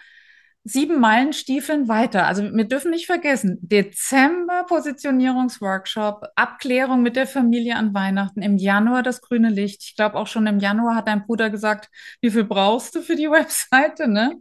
sieben 0.65 1.01
Meilenstiefeln 1.01 1.87
weiter. 1.87 2.27
Also 2.27 2.45
wir 2.45 2.65
dürfen 2.65 2.93
nicht 2.93 3.05
vergessen, 3.05 3.59
Dezember 3.61 4.65
Positionierungsworkshop, 4.67 6.29
Abklärung 6.35 7.03
mit 7.03 7.17
der 7.17 7.27
Familie 7.27 7.77
an 7.77 7.93
Weihnachten, 7.93 8.41
im 8.41 8.57
Januar 8.57 9.03
das 9.03 9.21
grüne 9.21 9.51
Licht. 9.51 9.83
Ich 9.85 9.97
glaube 9.97 10.17
auch 10.17 10.29
schon 10.29 10.47
im 10.47 10.61
Januar 10.61 10.97
hat 10.97 11.09
dein 11.09 11.27
Bruder 11.27 11.51
gesagt, 11.51 11.91
wie 12.23 12.31
viel 12.31 12.45
brauchst 12.45 12.95
du 12.95 13.03
für 13.03 13.17
die 13.17 13.31
Webseite, 13.31 14.09
ne? 14.09 14.41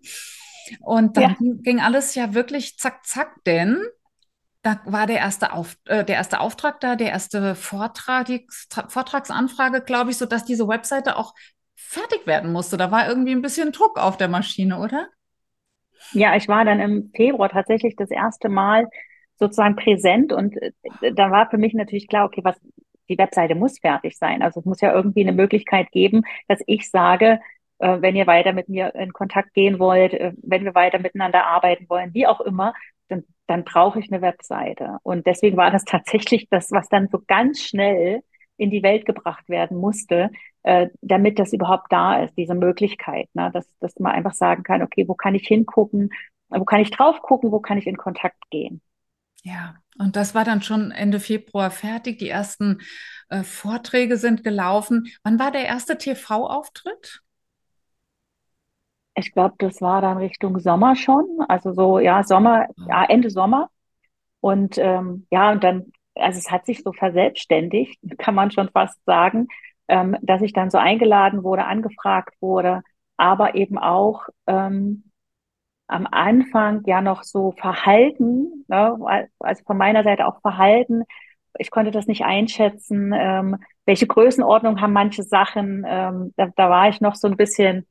Und 0.79 1.17
dann 1.17 1.35
ja. 1.41 1.53
ging 1.63 1.81
alles 1.81 2.15
ja 2.15 2.33
wirklich 2.33 2.77
zack, 2.77 3.05
zack, 3.05 3.43
denn 3.45 3.83
da 4.61 4.79
war 4.85 5.07
der 5.07 5.17
erste, 5.17 5.53
Auf, 5.53 5.75
äh, 5.85 6.03
der 6.03 6.15
erste 6.15 6.39
Auftrag 6.39 6.79
da, 6.81 6.95
der 6.95 7.09
erste 7.09 7.55
Vortrag, 7.55 8.27
die 8.27 8.47
Vortragsanfrage, 8.87 9.81
glaube 9.81 10.11
ich, 10.11 10.17
so 10.17 10.25
dass 10.25 10.45
diese 10.45 10.67
Webseite 10.67 11.17
auch 11.17 11.33
fertig 11.75 12.27
werden 12.27 12.51
musste. 12.51 12.77
Da 12.77 12.91
war 12.91 13.07
irgendwie 13.07 13.31
ein 13.31 13.41
bisschen 13.41 13.71
Druck 13.71 13.97
auf 13.97 14.17
der 14.17 14.27
Maschine, 14.27 14.79
oder? 14.79 15.07
Ja, 16.13 16.35
ich 16.35 16.47
war 16.47 16.65
dann 16.65 16.79
im 16.79 17.11
Februar 17.15 17.49
tatsächlich 17.49 17.95
das 17.95 18.11
erste 18.11 18.49
Mal 18.49 18.87
sozusagen 19.39 19.75
präsent 19.75 20.31
und 20.31 20.55
äh, 20.61 20.71
da 21.13 21.31
war 21.31 21.49
für 21.49 21.57
mich 21.57 21.73
natürlich 21.73 22.07
klar, 22.07 22.25
okay, 22.25 22.41
was 22.43 22.59
die 23.09 23.17
Webseite 23.17 23.55
muss 23.55 23.79
fertig 23.79 24.17
sein. 24.17 24.41
Also 24.41 24.59
es 24.59 24.65
muss 24.65 24.81
ja 24.81 24.93
irgendwie 24.93 25.21
eine 25.21 25.33
Möglichkeit 25.33 25.91
geben, 25.91 26.23
dass 26.47 26.59
ich 26.67 26.89
sage, 26.89 27.39
äh, 27.79 28.01
wenn 28.01 28.15
ihr 28.15 28.27
weiter 28.27 28.53
mit 28.53 28.69
mir 28.69 28.93
in 28.95 29.11
Kontakt 29.13 29.53
gehen 29.53 29.79
wollt, 29.79 30.13
äh, 30.13 30.33
wenn 30.41 30.63
wir 30.63 30.75
weiter 30.75 30.99
miteinander 30.99 31.45
arbeiten 31.45 31.89
wollen, 31.89 32.13
wie 32.13 32.27
auch 32.27 32.41
immer, 32.41 32.73
dann, 33.09 33.23
dann 33.51 33.65
brauche 33.65 33.99
ich 33.99 34.09
eine 34.11 34.21
Webseite. 34.21 34.97
Und 35.03 35.27
deswegen 35.27 35.57
war 35.57 35.71
das 35.71 35.83
tatsächlich 35.83 36.47
das, 36.49 36.71
was 36.71 36.87
dann 36.87 37.09
so 37.11 37.21
ganz 37.27 37.61
schnell 37.61 38.21
in 38.55 38.71
die 38.71 38.81
Welt 38.81 39.05
gebracht 39.05 39.49
werden 39.49 39.77
musste, 39.77 40.31
äh, 40.63 40.87
damit 41.01 41.37
das 41.37 41.51
überhaupt 41.51 41.91
da 41.91 42.23
ist, 42.23 42.37
diese 42.37 42.55
Möglichkeit, 42.55 43.27
ne? 43.33 43.51
dass, 43.53 43.67
dass 43.79 43.99
man 43.99 44.13
einfach 44.13 44.33
sagen 44.33 44.63
kann, 44.63 44.81
okay, 44.81 45.05
wo 45.07 45.15
kann 45.15 45.35
ich 45.35 45.45
hingucken, 45.45 46.11
wo 46.47 46.63
kann 46.63 46.79
ich 46.79 46.91
drauf 46.91 47.21
gucken, 47.21 47.51
wo 47.51 47.59
kann 47.59 47.77
ich 47.77 47.87
in 47.87 47.97
Kontakt 47.97 48.37
gehen. 48.51 48.81
Ja, 49.43 49.75
und 49.97 50.15
das 50.15 50.33
war 50.33 50.45
dann 50.45 50.61
schon 50.61 50.91
Ende 50.91 51.19
Februar 51.19 51.71
fertig. 51.71 52.19
Die 52.19 52.29
ersten 52.29 52.79
äh, 53.29 53.43
Vorträge 53.43 54.15
sind 54.15 54.43
gelaufen. 54.43 55.07
Wann 55.23 55.39
war 55.39 55.51
der 55.51 55.65
erste 55.65 55.97
TV-Auftritt? 55.97 57.21
Ich 59.15 59.31
glaube, 59.33 59.55
das 59.57 59.81
war 59.81 60.01
dann 60.01 60.17
Richtung 60.17 60.59
Sommer 60.59 60.95
schon. 60.95 61.25
Also 61.47 61.73
so, 61.73 61.99
ja, 61.99 62.23
Sommer, 62.23 62.67
ja, 62.87 63.05
Ende 63.05 63.29
Sommer. 63.29 63.69
Und 64.41 64.77
ähm, 64.77 65.27
ja, 65.31 65.51
und 65.51 65.63
dann, 65.63 65.91
also 66.15 66.39
es 66.39 66.51
hat 66.51 66.65
sich 66.65 66.83
so 66.83 66.93
verselbstständigt, 66.93 67.99
kann 68.17 68.35
man 68.35 68.51
schon 68.51 68.69
fast 68.69 69.03
sagen 69.05 69.47
ähm, 69.91 70.15
dass 70.21 70.41
ich 70.41 70.53
dann 70.53 70.71
so 70.71 70.77
eingeladen 70.77 71.43
wurde, 71.43 71.65
angefragt 71.65 72.33
wurde, 72.39 72.81
aber 73.17 73.55
eben 73.55 73.77
auch 73.77 74.23
ähm, 74.47 75.03
am 75.87 76.07
Anfang 76.09 76.83
ja 76.85 77.01
noch 77.01 77.23
so 77.23 77.51
Verhalten, 77.51 78.65
ne, 78.69 78.97
also 79.39 79.63
von 79.65 79.77
meiner 79.77 80.03
Seite 80.03 80.27
auch 80.27 80.39
Verhalten. 80.41 81.03
Ich 81.59 81.71
konnte 81.71 81.91
das 81.91 82.07
nicht 82.07 82.23
einschätzen. 82.23 83.13
Ähm, 83.13 83.57
welche 83.85 84.07
Größenordnung 84.07 84.79
haben 84.79 84.93
manche 84.93 85.23
Sachen? 85.23 85.83
Ähm, 85.85 86.33
da, 86.37 86.47
da 86.55 86.69
war 86.69 86.87
ich 86.89 87.01
noch 87.01 87.15
so 87.15 87.27
ein 87.27 87.35
bisschen 87.35 87.85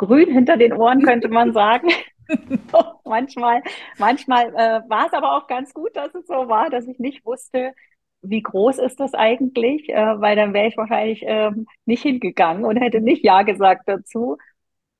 grün 0.00 0.32
hinter 0.32 0.56
den 0.56 0.72
Ohren, 0.72 1.02
könnte 1.02 1.28
man 1.28 1.52
sagen. 1.52 1.88
manchmal 3.04 3.62
manchmal 3.98 4.48
äh, 4.54 4.88
war 4.88 5.06
es 5.06 5.12
aber 5.12 5.36
auch 5.36 5.46
ganz 5.46 5.74
gut, 5.74 5.94
dass 5.94 6.14
es 6.14 6.26
so 6.26 6.48
war, 6.48 6.70
dass 6.70 6.86
ich 6.86 6.98
nicht 6.98 7.26
wusste, 7.26 7.74
wie 8.22 8.42
groß 8.42 8.78
ist 8.78 9.00
das 9.00 9.14
eigentlich? 9.14 9.88
Äh, 9.90 10.20
weil 10.20 10.36
dann 10.36 10.54
wäre 10.54 10.68
ich 10.68 10.76
wahrscheinlich 10.76 11.22
ähm, 11.26 11.66
nicht 11.84 12.02
hingegangen 12.02 12.64
und 12.64 12.76
hätte 12.76 13.00
nicht 13.00 13.24
Ja 13.24 13.42
gesagt 13.42 13.82
dazu. 13.86 14.38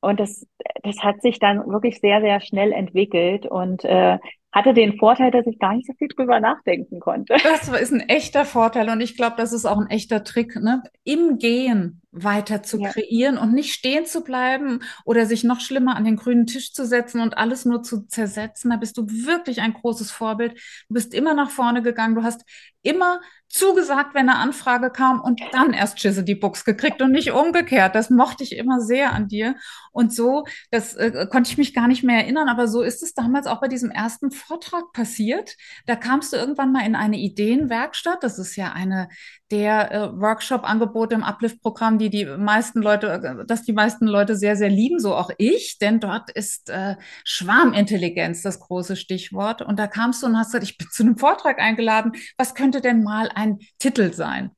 Und 0.01 0.21
das, 0.21 0.47
das 0.83 0.99
hat 1.03 1.23
sich 1.23 1.39
dann 1.39 1.67
wirklich 1.71 2.01
sehr, 2.01 2.21
sehr 2.21 2.41
schnell 2.41 2.73
entwickelt 2.73 3.47
und 3.47 3.85
äh, 3.85 4.19
hatte 4.53 4.75
den 4.75 4.99
Vorteil, 4.99 5.31
dass 5.31 5.47
ich 5.47 5.59
gar 5.59 5.75
nicht 5.75 5.87
so 5.87 5.93
viel 5.95 6.09
drüber 6.09 6.41
nachdenken 6.41 7.01
konnte. 7.01 7.37
Das 7.45 7.69
ist 7.69 7.93
ein 7.93 8.09
echter 8.09 8.45
Vorteil 8.45 8.89
und 8.91 9.01
ich 9.01 9.17
glaube, 9.17 9.37
das 9.37 9.53
ist 9.53 9.67
auch 9.67 9.79
ein 9.79 9.91
echter 9.91 10.25
Trick, 10.25 10.57
ne? 10.57 10.83
Im 11.05 11.39
Gehen 11.39 12.01
weiter 12.11 12.63
zu 12.63 12.81
ja. 12.81 12.91
kreieren 12.91 13.39
und 13.39 13.53
nicht 13.53 13.73
stehen 13.73 14.07
zu 14.07 14.23
bleiben 14.23 14.81
oder 15.05 15.27
sich 15.27 15.45
noch 15.45 15.61
schlimmer 15.61 15.97
an 15.97 16.05
den 16.05 16.17
grünen 16.17 16.47
Tisch 16.47 16.73
zu 16.73 16.85
setzen 16.85 17.21
und 17.21 17.39
alles 17.39 17.65
nur 17.65 17.83
zu 17.83 18.07
zersetzen. 18.07 18.71
Da 18.71 18.77
bist 18.77 18.97
du 18.97 19.07
wirklich 19.07 19.61
ein 19.61 19.75
großes 19.75 20.11
Vorbild. 20.11 20.55
Du 20.89 20.95
bist 20.95 21.15
immer 21.15 21.35
nach 21.35 21.51
vorne 21.51 21.83
gegangen. 21.83 22.15
Du 22.15 22.23
hast 22.23 22.45
immer 22.83 23.21
zugesagt, 23.51 24.15
wenn 24.15 24.29
eine 24.29 24.39
Anfrage 24.39 24.91
kam 24.91 25.21
und 25.21 25.41
dann 25.53 25.73
erst 25.73 26.01
Schisse 26.01 26.23
die 26.23 26.37
Box 26.37 26.65
gekriegt 26.65 27.03
und 27.03 27.11
nicht 27.11 27.33
umgekehrt. 27.33 27.95
Das 27.95 28.09
mochte 28.09 28.45
ich 28.45 28.57
immer 28.57 28.81
sehr 28.81 29.13
an 29.13 29.29
dir. 29.29 29.57
Und 29.93 30.15
so, 30.15 30.45
das 30.71 30.95
äh, 30.95 31.27
konnte 31.31 31.51
ich 31.51 31.59
mich 31.59 31.75
gar 31.75 31.89
nicht 31.89 32.05
mehr 32.05 32.19
erinnern, 32.19 32.49
aber 32.49 32.69
so 32.69 32.81
ist 32.81 33.03
es 33.03 33.13
damals 33.13 33.49
auch 33.49 33.61
bei 33.61 33.67
diesem 33.67 33.91
ersten 33.91 34.31
Vortrag 34.31 34.93
passiert. 34.93 35.57
Da 35.87 35.97
kamst 35.97 36.33
du 36.33 36.37
irgendwann 36.37 36.73
mal 36.73 36.87
in 36.87 36.95
eine 36.95 37.19
Ideenwerkstatt. 37.19 38.23
Das 38.23 38.39
ist 38.39 38.55
ja 38.55 38.73
eine 38.73 39.09
der 39.51 39.91
äh, 39.91 40.21
Workshop-Angebote 40.21 41.17
im 41.17 41.25
Uplift-Programm, 41.25 41.99
die 41.99 42.09
die 42.09 42.25
meisten 42.25 42.81
Leute, 42.81 43.45
dass 43.49 43.65
die 43.65 43.73
meisten 43.73 44.07
Leute 44.07 44.37
sehr, 44.37 44.55
sehr 44.55 44.69
lieben, 44.69 45.01
so 45.01 45.15
auch 45.15 45.31
ich, 45.39 45.79
denn 45.79 45.99
dort 45.99 46.31
ist 46.31 46.71
äh, 46.71 46.95
Schwarmintelligenz 47.25 48.43
das 48.43 48.61
große 48.61 48.95
Stichwort. 48.95 49.61
Und 49.63 49.79
da 49.79 49.89
kamst 49.89 50.23
du 50.23 50.27
und 50.27 50.39
hast 50.39 50.49
gesagt, 50.49 50.65
ich 50.65 50.79
bin 50.79 50.87
zu 50.91 51.03
einem 51.03 51.17
Vortrag 51.17 51.59
eingeladen. 51.59 52.13
Was 52.39 52.55
könnte 52.55 52.81
denn 52.81 53.03
mal 53.03 53.31
ein 53.41 53.59
Titel 53.79 54.13
sein? 54.13 54.51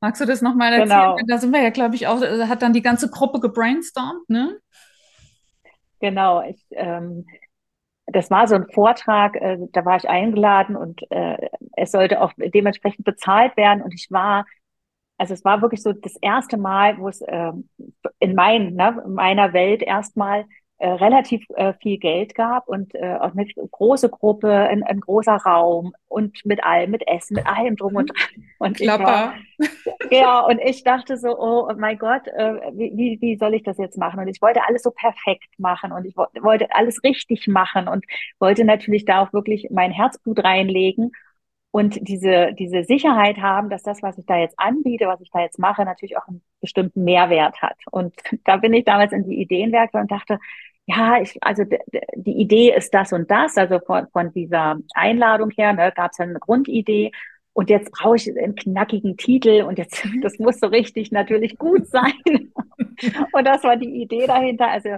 Magst 0.00 0.20
du 0.20 0.24
das 0.24 0.40
nochmal 0.40 0.72
erzählen? 0.72 1.16
Genau. 1.16 1.16
Da 1.26 1.38
sind 1.38 1.52
wir 1.52 1.62
ja, 1.62 1.70
glaube 1.70 1.94
ich, 1.94 2.06
auch, 2.06 2.22
äh, 2.22 2.46
hat 2.46 2.62
dann 2.62 2.72
die 2.72 2.82
ganze 2.82 3.10
Gruppe 3.10 3.40
gebrainstormt, 3.40 4.28
ne? 4.28 4.58
Genau, 6.00 6.42
ich, 6.42 6.64
ähm, 6.70 7.26
das 8.06 8.30
war 8.30 8.48
so 8.48 8.54
ein 8.54 8.68
Vortrag, 8.70 9.36
äh, 9.36 9.58
da 9.72 9.84
war 9.84 9.96
ich 9.96 10.08
eingeladen 10.08 10.74
und 10.74 11.00
äh, 11.10 11.48
es 11.76 11.92
sollte 11.92 12.20
auch 12.22 12.32
dementsprechend 12.36 13.04
bezahlt 13.04 13.56
werden. 13.56 13.82
Und 13.82 13.92
ich 13.92 14.10
war, 14.10 14.46
also 15.18 15.34
es 15.34 15.44
war 15.44 15.60
wirklich 15.60 15.82
so 15.82 15.92
das 15.92 16.16
erste 16.16 16.56
Mal, 16.56 16.98
wo 16.98 17.08
es 17.08 17.20
äh, 17.20 17.52
in, 18.18 18.34
mein, 18.34 18.74
ne, 18.74 19.02
in 19.04 19.12
meiner 19.12 19.52
Welt 19.52 19.82
erstmal 19.82 20.46
relativ 20.86 21.44
äh, 21.56 21.74
viel 21.74 21.98
Geld 21.98 22.34
gab 22.34 22.68
und 22.68 22.94
äh, 22.94 23.16
auch 23.20 23.32
eine 23.32 23.46
große 23.46 24.08
Gruppe, 24.08 24.50
ein, 24.50 24.82
ein 24.82 25.00
großer 25.00 25.36
Raum 25.36 25.92
und 26.08 26.44
mit 26.46 26.64
allem, 26.64 26.90
mit 26.90 27.06
Essen, 27.06 27.34
mit 27.34 27.46
allem 27.46 27.76
drum 27.76 27.96
und 27.96 28.10
dran. 28.10 28.44
Und 28.58 28.76
Klapper. 28.76 29.34
ja, 30.10 30.40
und 30.40 30.58
ich 30.58 30.82
dachte 30.84 31.16
so, 31.16 31.38
oh 31.38 31.70
mein 31.76 31.98
Gott, 31.98 32.26
äh, 32.28 32.54
wie, 32.72 33.18
wie 33.20 33.36
soll 33.36 33.54
ich 33.54 33.62
das 33.62 33.78
jetzt 33.78 33.98
machen? 33.98 34.20
Und 34.20 34.28
ich 34.28 34.40
wollte 34.40 34.66
alles 34.66 34.82
so 34.82 34.90
perfekt 34.90 35.58
machen 35.58 35.92
und 35.92 36.06
ich 36.06 36.16
wollte 36.16 36.68
alles 36.74 37.02
richtig 37.04 37.46
machen 37.46 37.88
und 37.88 38.04
wollte 38.38 38.64
natürlich 38.64 39.04
da 39.04 39.22
auch 39.22 39.32
wirklich 39.32 39.68
mein 39.70 39.90
Herzblut 39.90 40.42
reinlegen 40.42 41.12
und 41.72 41.98
diese, 42.08 42.52
diese 42.54 42.82
Sicherheit 42.82 43.38
haben, 43.38 43.70
dass 43.70 43.82
das, 43.82 44.02
was 44.02 44.18
ich 44.18 44.26
da 44.26 44.36
jetzt 44.36 44.58
anbiete, 44.58 45.06
was 45.06 45.20
ich 45.20 45.30
da 45.30 45.40
jetzt 45.40 45.58
mache, 45.58 45.84
natürlich 45.84 46.16
auch 46.16 46.26
einen 46.26 46.42
bestimmten 46.60 47.04
Mehrwert 47.04 47.62
hat. 47.62 47.76
Und 47.90 48.14
da 48.44 48.56
bin 48.56 48.72
ich 48.72 48.84
damals 48.84 49.12
in 49.12 49.24
die 49.28 49.40
Ideenwerke 49.40 49.98
und 49.98 50.10
dachte, 50.10 50.38
ja, 50.90 51.20
ich, 51.20 51.38
also 51.42 51.64
die 52.14 52.40
Idee 52.40 52.74
ist 52.76 52.92
das 52.94 53.12
und 53.12 53.30
das, 53.30 53.56
also 53.56 53.78
von, 53.80 54.08
von 54.12 54.32
dieser 54.32 54.78
Einladung 54.94 55.50
her, 55.50 55.72
ne, 55.72 55.92
gab 55.94 56.10
es 56.12 56.20
eine 56.20 56.38
Grundidee. 56.38 57.12
Und 57.52 57.68
jetzt 57.70 57.90
brauche 57.92 58.16
ich 58.16 58.28
einen 58.28 58.54
knackigen 58.54 59.16
Titel 59.16 59.62
und 59.62 59.78
jetzt, 59.78 60.04
das 60.22 60.38
muss 60.38 60.58
so 60.58 60.66
richtig 60.66 61.12
natürlich 61.12 61.58
gut 61.58 61.86
sein. 61.86 62.14
und 63.32 63.44
das 63.44 63.62
war 63.64 63.76
die 63.76 64.02
Idee 64.02 64.26
dahinter. 64.26 64.68
Also, 64.68 64.90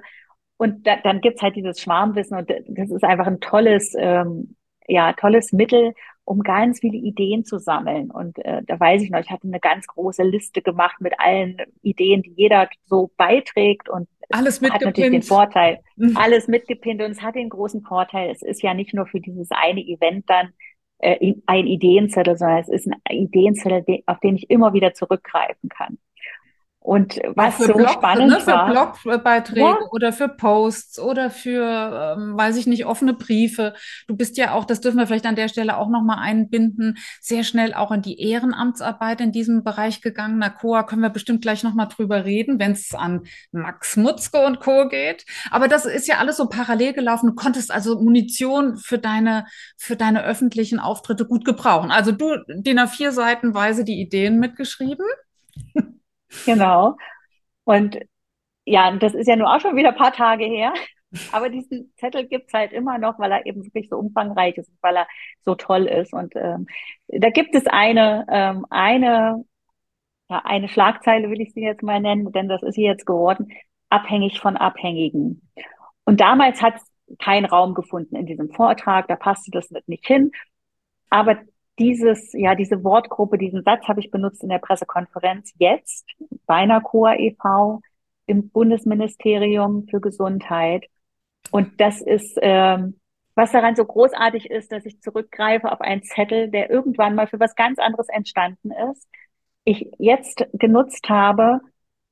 und 0.57 0.87
da, 0.87 0.97
dann 0.97 1.21
gibt's 1.21 1.43
halt 1.43 1.57
dieses 1.57 1.81
Schwarmwissen 1.81 2.39
und 2.39 2.51
das 2.69 2.91
ist 2.91 3.05
einfach 3.05 3.27
ein 3.27 3.41
tolles, 3.41 3.95
ähm, 3.99 4.57
ja, 4.87 5.13
tolles 5.13 5.53
Mittel, 5.53 5.95
um 6.25 6.41
ganz 6.41 6.81
viele 6.81 6.97
Ideen 6.97 7.45
zu 7.45 7.59
sammeln. 7.59 8.11
Und 8.11 8.39
äh, 8.45 8.63
da 8.67 8.79
weiß 8.79 9.03
ich 9.03 9.11
noch, 9.11 9.21
ich 9.21 9.31
hatte 9.31 9.49
eine 9.49 9.61
ganz 9.61 9.87
große 9.87 10.23
Liste 10.23 10.63
gemacht 10.63 11.01
mit 11.01 11.15
allen 11.19 11.57
Ideen, 11.83 12.23
die 12.23 12.33
jeder 12.37 12.69
so 12.85 13.11
beiträgt 13.17 13.89
und 13.89 14.09
alles 14.31 14.63
hat 14.63 14.81
natürlich 14.81 15.11
den 15.11 15.23
Vorteil, 15.23 15.81
mhm. 15.97 16.17
alles 16.17 16.49
mitgepinnt 16.49 17.03
und 17.03 17.11
es 17.11 17.21
hat 17.21 17.35
den 17.35 17.51
großen 17.51 17.83
Vorteil, 17.83 18.31
es 18.31 18.41
ist 18.41 18.63
ja 18.63 18.73
nicht 18.73 18.95
nur 18.95 19.07
für 19.07 19.21
dieses 19.21 19.49
eine 19.51 19.81
Event 19.81 20.25
dann 20.31 20.55
äh, 20.99 21.35
ein 21.47 21.67
Ideenzettel, 21.67 22.39
sondern 22.39 22.59
es 22.59 22.69
ist 22.69 22.87
ein 22.87 22.95
Ideenzettel, 23.11 23.85
auf 24.07 24.21
den 24.21 24.37
ich 24.37 24.49
immer 24.49 24.73
wieder 24.73 24.95
zurückgreifen 24.95 25.69
kann. 25.69 25.99
Und 26.83 27.21
was 27.37 27.59
so 27.59 27.75
Blog, 27.75 27.91
spannend 27.91 28.31
ne, 28.31 28.41
für 28.41 28.47
war, 28.49 28.93
Blogbeiträge 29.05 29.61
ja. 29.61 29.79
oder 29.93 30.13
für 30.13 30.29
Posts 30.29 30.99
oder 30.99 31.31
für, 31.31 32.17
ähm, 32.19 32.37
weiß 32.37 32.57
ich 32.57 32.67
nicht, 32.67 32.87
offene 32.87 33.15
Briefe. 33.15 33.75
Du 34.09 34.17
bist 34.17 34.37
ja 34.37 34.53
auch, 34.53 34.65
das 34.65 34.81
dürfen 34.81 34.99
wir 34.99 35.07
vielleicht 35.07 35.27
an 35.27 35.37
der 35.37 35.47
Stelle 35.47 35.77
auch 35.77 35.89
nochmal 35.89 36.19
einbinden, 36.19 36.99
sehr 37.21 37.45
schnell 37.45 37.73
auch 37.73 37.93
in 37.93 38.03
die 38.03 38.21
Ehrenamtsarbeit 38.21 39.21
in 39.21 39.31
diesem 39.31 39.63
Bereich 39.63 40.03
gegangen. 40.03 40.39
Na, 40.39 40.49
Coa 40.49 40.83
können 40.83 41.03
wir 41.03 41.11
bestimmt 41.11 41.43
gleich 41.43 41.63
nochmal 41.63 41.87
drüber 41.87 42.25
reden, 42.25 42.59
wenn 42.59 42.73
es 42.73 42.93
an 42.95 43.23
Max 43.53 43.97
Mutzke 43.97 44.45
und 44.45 44.59
Co. 44.59 44.89
geht. 44.89 45.25
Aber 45.53 45.69
das 45.69 45.85
ist 45.85 46.09
ja 46.09 46.19
alles 46.19 46.39
so 46.39 46.49
parallel 46.49 46.95
gelaufen. 46.95 47.29
Du 47.29 47.35
konntest 47.35 47.71
also 47.71 48.01
Munition 48.01 48.77
für 48.77 48.99
deine, 48.99 49.47
für 49.77 49.95
deine 49.95 50.25
öffentlichen 50.25 50.81
Auftritte 50.81 51.27
gut 51.27 51.45
gebrauchen. 51.45 51.93
Also 51.93 52.11
du, 52.11 52.39
DIN 52.49 52.81
A4 52.81 53.13
Seitenweise 53.13 53.85
die 53.85 54.01
Ideen 54.01 54.41
mitgeschrieben. 54.41 55.07
Genau. 56.47 56.97
Und 57.65 57.99
ja, 58.65 58.91
das 58.97 59.15
ist 59.15 59.27
ja 59.29 59.37
nur 59.37 59.53
auch 59.55 59.61
schon 59.61 59.77
wieder 59.77 59.91
ein 59.91 59.97
paar 59.97 60.13
Tage 60.13 60.45
her. 60.45 60.73
Aber 61.33 61.51
diesen 61.51 61.93
Zettel 61.97 62.27
gibt's 62.27 62.53
halt 62.55 62.73
immer 62.73 62.99
noch, 62.99 63.19
weil 63.19 63.33
er 63.33 63.47
eben 63.47 63.65
wirklich 63.65 63.89
so 63.89 63.99
umfangreich 63.99 64.57
ist, 64.57 64.73
weil 64.81 64.97
er 64.97 65.07
so 65.45 65.55
toll 65.55 65.87
ist. 65.87 66.13
Und 66.15 66.35
ähm, 66.37 66.67
da 67.09 67.31
gibt 67.31 67.55
es 67.55 67.67
eine, 67.67 68.27
ähm, 68.31 68.67
eine, 68.71 69.45
ja, 70.31 70.43
eine 70.45 70.69
Schlagzeile, 70.69 71.31
will 71.31 71.41
ich 71.41 71.53
sie 71.53 71.63
jetzt 71.63 71.83
mal 71.83 72.01
nennen, 72.01 72.33
denn 72.33 72.49
das 72.49 72.63
ist 72.63 72.75
sie 72.77 72.85
jetzt 72.85 73.07
geworden, 73.07 73.53
abhängig 73.91 74.41
von 74.41 74.57
Abhängigen. 74.57 75.51
Und 76.05 76.21
damals 76.21 76.63
hat 76.63 76.77
es 76.77 77.19
keinen 77.19 77.45
Raum 77.45 77.75
gefunden 77.75 78.17
in 78.17 78.27
diesem 78.27 78.51
Vortrag, 78.51 79.07
da 79.09 79.17
passte 79.17 79.51
das 79.51 79.69
nicht 79.87 80.07
hin. 80.07 80.33
Aber 81.11 81.39
dieses, 81.83 82.33
ja, 82.33 82.55
diese 82.55 82.85
Wortgruppe, 82.85 83.39
diesen 83.39 83.65
Satz 83.65 83.89
habe 83.89 83.99
ich 83.99 84.13
benutzt 84.13 84.45
in 84.45 84.51
der 84.51 84.61
Pressekonferenz 84.61 85.53
jetzt 85.59 86.07
bei 86.47 86.65
NACOA 86.65 87.17
e.V. 87.17 87.81
im 88.27 88.51
Bundesministerium 88.51 89.89
für 89.91 90.01
Gesundheit. 90.01 90.85
Und 91.51 91.81
das 91.81 92.01
ist, 92.01 92.39
ähm, 92.41 93.01
was 93.35 93.51
daran 93.51 93.75
so 93.75 93.85
großartig 93.85 94.49
ist, 94.49 94.71
dass 94.71 94.87
ich 94.87 95.01
zurückgreife 95.01 95.73
auf 95.73 95.81
einen 95.81 96.05
Zettel, 96.05 96.51
der 96.51 96.71
irgendwann 96.71 97.17
mal 97.17 97.27
für 97.27 97.41
was 97.41 97.57
ganz 97.57 97.81
anderes 97.81 98.09
entstanden 98.09 98.71
ist. 98.93 99.09
Ich 99.65 99.91
jetzt 99.99 100.47
genutzt 100.53 101.09
habe, 101.09 101.63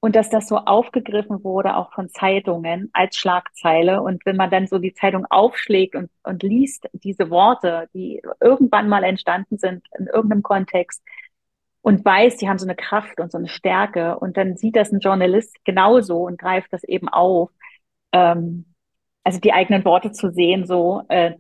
und 0.00 0.16
dass 0.16 0.30
das 0.30 0.49
so 0.49 0.57
aufgegriffen 0.57 1.45
wurde, 1.45 1.76
auch 1.76 1.92
von 1.92 2.09
Zeitungen 2.09 2.90
als 2.95 3.16
Schlagzeile. 3.16 4.02
Und 4.02 4.25
wenn 4.25 4.37
man 4.37 4.50
dann 4.50 4.66
so 4.66 4.78
die 4.78 4.95
Zeitung 4.95 5.26
aufschlägt 5.28 5.95
und, 5.95 6.11
und 6.23 6.42
liest 6.42 6.88
diese 6.92 7.30
Worte, 7.30 7.88
die 7.95 8.23
irgendwann 8.40 8.88
mal 8.88 9.04
entstanden 9.04 9.59
sind 9.59 9.87
in 9.99 10.07
irgendeinem 10.07 10.42
Kontext 10.42 11.02
und 11.83 12.04
weiß, 12.04 12.38
die 12.38 12.49
haben 12.49 12.59
so 12.59 12.66
eine 12.66 12.76
Kraft 12.76 13.21
und 13.21 13.30
so 13.30 13.38
eine 13.38 13.49
Stärke 13.49 14.19
und 14.19 14.37
dann 14.37 14.57
sieht 14.57 14.76
das 14.76 14.90
ein 14.92 15.00
Journalist 15.00 15.57
genauso 15.64 16.26
und 16.26 16.38
greift 16.38 16.73
das 16.73 16.85
eben 16.85 17.09
auf. 17.09 17.50
Ähm, 18.12 18.75
also 19.25 19.38
die 19.40 19.52
eigenen 19.52 19.85
Worte 19.85 20.12
zu 20.12 20.33
sehen, 20.33 20.66
so, 20.66 21.02
äh, 21.09 21.35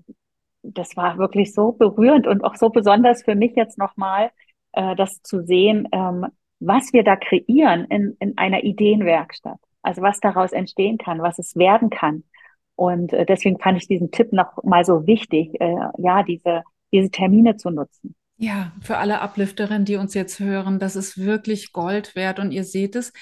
das 0.62 0.96
war 0.96 1.18
wirklich 1.18 1.54
so 1.54 1.72
berührend 1.72 2.26
und 2.26 2.44
auch 2.44 2.56
so 2.56 2.68
besonders 2.70 3.22
für 3.24 3.34
mich 3.34 3.52
jetzt 3.56 3.78
nochmal, 3.78 4.30
äh, 4.72 4.94
das 4.96 5.22
zu 5.22 5.42
sehen, 5.44 5.88
ähm, 5.92 6.26
was 6.60 6.92
wir 6.92 7.02
da 7.02 7.16
kreieren 7.16 7.86
in, 7.86 8.16
in 8.20 8.38
einer 8.38 8.62
Ideenwerkstatt. 8.62 9.58
Also 9.82 10.02
was 10.02 10.20
daraus 10.20 10.52
entstehen 10.52 10.98
kann, 10.98 11.22
was 11.22 11.38
es 11.38 11.56
werden 11.56 11.90
kann. 11.90 12.24
Und 12.76 13.12
äh, 13.12 13.26
deswegen 13.26 13.58
fand 13.58 13.78
ich 13.78 13.88
diesen 13.88 14.10
Tipp 14.10 14.32
noch 14.32 14.62
mal 14.62 14.84
so 14.84 15.06
wichtig, 15.06 15.58
äh, 15.60 15.74
ja, 15.98 16.22
diese, 16.22 16.62
diese 16.92 17.10
Termine 17.10 17.56
zu 17.56 17.70
nutzen. 17.70 18.14
Ja, 18.36 18.72
für 18.80 18.96
alle 18.96 19.20
Uplifterinnen, 19.20 19.84
die 19.84 19.96
uns 19.96 20.14
jetzt 20.14 20.40
hören, 20.40 20.78
das 20.78 20.96
ist 20.96 21.18
wirklich 21.18 21.72
Gold 21.72 22.14
wert 22.14 22.38
und 22.38 22.52
ihr 22.52 22.64
seht 22.64 22.96
es. 22.96 23.12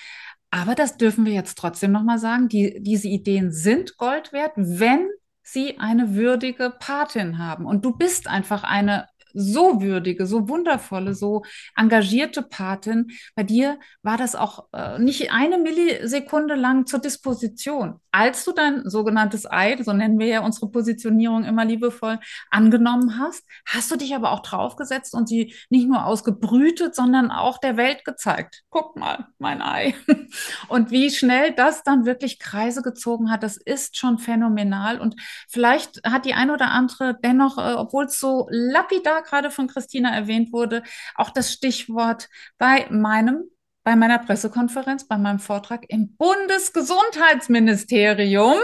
Aber 0.50 0.74
das 0.74 0.96
dürfen 0.96 1.26
wir 1.26 1.32
jetzt 1.32 1.58
trotzdem 1.58 1.92
noch 1.92 2.04
mal 2.04 2.18
sagen, 2.18 2.48
die, 2.48 2.78
diese 2.80 3.08
Ideen 3.08 3.50
sind 3.50 3.96
Gold 3.98 4.32
wert, 4.32 4.52
wenn 4.56 5.08
sie 5.42 5.78
eine 5.78 6.14
würdige 6.14 6.72
Patin 6.78 7.38
haben. 7.38 7.66
Und 7.66 7.84
du 7.84 7.96
bist 7.96 8.28
einfach 8.28 8.64
eine 8.64 9.06
so 9.34 9.80
würdige, 9.80 10.26
so 10.26 10.48
wundervolle, 10.48 11.14
so 11.14 11.42
engagierte 11.76 12.42
Patin. 12.42 13.10
Bei 13.34 13.42
dir 13.42 13.78
war 14.02 14.16
das 14.16 14.34
auch 14.34 14.66
äh, 14.72 14.98
nicht 14.98 15.32
eine 15.32 15.58
Millisekunde 15.58 16.54
lang 16.54 16.86
zur 16.86 17.00
Disposition. 17.00 18.00
Als 18.10 18.44
du 18.44 18.52
dein 18.52 18.88
sogenanntes 18.88 19.50
Ei, 19.50 19.76
so 19.82 19.92
nennen 19.92 20.18
wir 20.18 20.26
ja 20.26 20.40
unsere 20.40 20.70
Positionierung 20.70 21.44
immer 21.44 21.64
liebevoll, 21.64 22.18
angenommen 22.50 23.18
hast, 23.18 23.44
hast 23.66 23.90
du 23.90 23.96
dich 23.96 24.14
aber 24.14 24.32
auch 24.32 24.40
draufgesetzt 24.40 25.14
und 25.14 25.28
sie 25.28 25.54
nicht 25.70 25.88
nur 25.88 26.04
ausgebrütet, 26.04 26.94
sondern 26.94 27.30
auch 27.30 27.58
der 27.58 27.76
Welt 27.76 28.04
gezeigt. 28.04 28.62
Guck 28.70 28.96
mal, 28.96 29.26
mein 29.38 29.62
Ei. 29.62 29.94
Und 30.68 30.90
wie 30.90 31.10
schnell 31.10 31.52
das 31.52 31.82
dann 31.82 32.04
wirklich 32.04 32.38
Kreise 32.38 32.82
gezogen 32.82 33.30
hat, 33.30 33.42
das 33.42 33.56
ist 33.56 33.96
schon 33.96 34.18
phänomenal. 34.18 35.00
Und 35.00 35.16
vielleicht 35.48 36.00
hat 36.04 36.24
die 36.24 36.34
ein 36.34 36.50
oder 36.50 36.70
andere 36.70 37.18
dennoch, 37.22 37.58
äh, 37.58 37.74
obwohl 37.74 38.04
es 38.04 38.18
so 38.18 38.46
lapidar 38.50 39.17
gerade 39.22 39.50
von 39.50 39.68
Christina 39.68 40.14
erwähnt 40.14 40.52
wurde, 40.52 40.82
auch 41.14 41.30
das 41.30 41.50
Stichwort 41.52 42.28
bei 42.58 42.86
meinem 42.90 43.44
bei 43.84 43.94
meiner 43.96 44.18
Pressekonferenz, 44.18 45.08
bei 45.08 45.16
meinem 45.16 45.38
Vortrag 45.38 45.86
im 45.88 46.14
Bundesgesundheitsministerium 46.16 48.58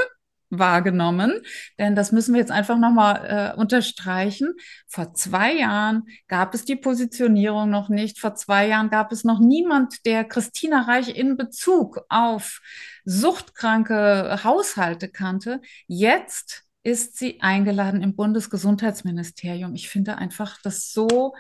wahrgenommen. 0.51 1.41
Denn 1.79 1.95
das 1.95 2.13
müssen 2.13 2.35
wir 2.35 2.41
jetzt 2.41 2.51
einfach 2.51 2.77
nochmal 2.79 3.55
äh, 3.55 3.59
unterstreichen. 3.59 4.53
Vor 4.87 5.15
zwei 5.15 5.55
Jahren 5.55 6.03
gab 6.29 6.53
es 6.55 6.67
die 6.67 6.77
Positionierung 6.77 7.71
noch 7.71 7.89
nicht. 7.89 8.19
Vor 8.19 8.35
zwei 8.35 8.69
Jahren 8.69 8.91
gab 8.91 9.13
es 9.13 9.25
noch 9.25 9.41
niemand, 9.41 10.05
der 10.07 10.25
Christina 10.25 10.83
Reich 10.83 11.17
in 11.17 11.39
Bezug 11.39 12.01
auf 12.09 12.61
suchtkranke 13.05 14.41
Haushalte 14.45 15.09
kannte. 15.09 15.61
Jetzt 15.87 16.65
ist 16.85 17.17
sie 17.17 17.41
eingeladen 17.41 18.03
im 18.03 18.15
Bundesgesundheitsministerium. 18.15 19.75
Ich 19.75 19.89
finde 19.89 20.19
einfach 20.19 20.59
das 20.63 20.93
so, 20.93 21.35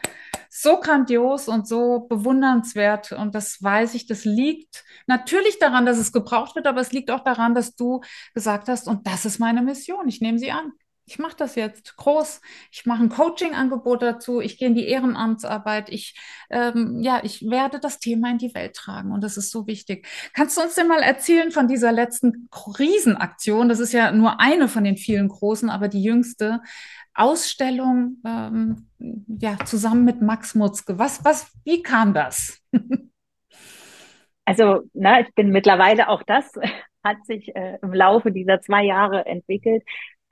so 0.48 0.80
grandios 0.80 1.48
und 1.48 1.68
so 1.68 2.06
bewundernswert. 2.08 3.12
Und 3.12 3.34
das 3.34 3.62
weiß 3.62 3.94
ich, 3.94 4.06
das 4.06 4.24
liegt 4.24 4.84
natürlich 5.06 5.58
daran, 5.58 5.84
dass 5.84 5.98
es 5.98 6.12
gebraucht 6.12 6.56
wird, 6.56 6.66
aber 6.66 6.80
es 6.80 6.92
liegt 6.92 7.10
auch 7.10 7.22
daran, 7.22 7.54
dass 7.54 7.76
du 7.76 8.00
gesagt 8.32 8.68
hast, 8.68 8.88
und 8.88 9.06
das 9.06 9.26
ist 9.26 9.38
meine 9.38 9.60
Mission. 9.60 10.08
Ich 10.08 10.22
nehme 10.22 10.38
sie 10.38 10.50
an 10.50 10.72
ich 11.06 11.18
mache 11.18 11.36
das 11.36 11.54
jetzt 11.54 11.96
groß, 11.96 12.40
ich 12.72 12.86
mache 12.86 13.02
ein 13.02 13.08
Coaching-Angebot 13.08 14.02
dazu, 14.02 14.40
ich 14.40 14.58
gehe 14.58 14.68
in 14.68 14.74
die 14.74 14.88
Ehrenamtsarbeit, 14.88 15.90
ich, 15.90 16.18
ähm, 16.50 17.00
ja, 17.00 17.20
ich 17.22 17.48
werde 17.50 17.78
das 17.78 17.98
Thema 17.98 18.30
in 18.30 18.38
die 18.38 18.54
Welt 18.54 18.74
tragen 18.74 19.12
und 19.12 19.22
das 19.22 19.36
ist 19.36 19.50
so 19.50 19.66
wichtig. 19.66 20.06
Kannst 20.32 20.56
du 20.56 20.62
uns 20.62 20.74
denn 20.74 20.88
mal 20.88 21.02
erzählen 21.02 21.50
von 21.50 21.68
dieser 21.68 21.92
letzten 21.92 22.48
Riesenaktion? 22.78 23.68
Das 23.68 23.80
ist 23.80 23.92
ja 23.92 24.12
nur 24.12 24.40
eine 24.40 24.68
von 24.68 24.84
den 24.84 24.96
vielen 24.96 25.28
großen, 25.28 25.70
aber 25.70 25.88
die 25.88 26.02
jüngste 26.02 26.60
Ausstellung, 27.14 28.16
ähm, 28.26 28.88
ja, 28.98 29.58
zusammen 29.64 30.04
mit 30.04 30.20
Max 30.22 30.54
Mutzke. 30.54 30.98
Was, 30.98 31.24
was, 31.24 31.52
wie 31.64 31.82
kam 31.82 32.14
das? 32.14 32.60
Also, 34.46 34.82
na, 34.92 35.22
ich 35.22 35.34
bin 35.34 35.48
mittlerweile 35.48 36.10
auch 36.10 36.22
das 36.22 36.52
hat 37.04 37.24
sich 37.26 37.54
äh, 37.54 37.78
im 37.82 37.92
Laufe 37.92 38.32
dieser 38.32 38.60
zwei 38.60 38.84
Jahre 38.84 39.26
entwickelt. 39.26 39.84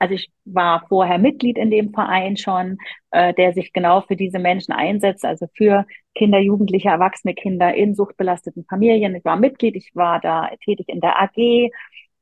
Also 0.03 0.15
ich 0.15 0.29
war 0.43 0.85
vorher 0.89 1.17
Mitglied 1.17 1.57
in 1.57 1.71
dem 1.71 1.93
Verein 1.93 2.35
schon, 2.35 2.77
äh, 3.11 3.33
der 3.33 3.53
sich 3.53 3.71
genau 3.71 4.01
für 4.01 4.17
diese 4.17 4.37
Menschen 4.37 4.73
einsetzt, 4.73 5.23
also 5.23 5.47
für 5.55 5.85
Kinder, 6.13 6.39
Jugendliche, 6.39 6.89
erwachsene 6.89 7.33
Kinder 7.33 7.73
in 7.73 7.95
suchtbelasteten 7.95 8.65
Familien. 8.65 9.15
Ich 9.15 9.23
war 9.23 9.37
Mitglied, 9.37 9.77
ich 9.77 9.91
war 9.93 10.19
da 10.19 10.49
tätig 10.61 10.89
in 10.89 10.99
der 10.99 11.21
AG 11.21 11.71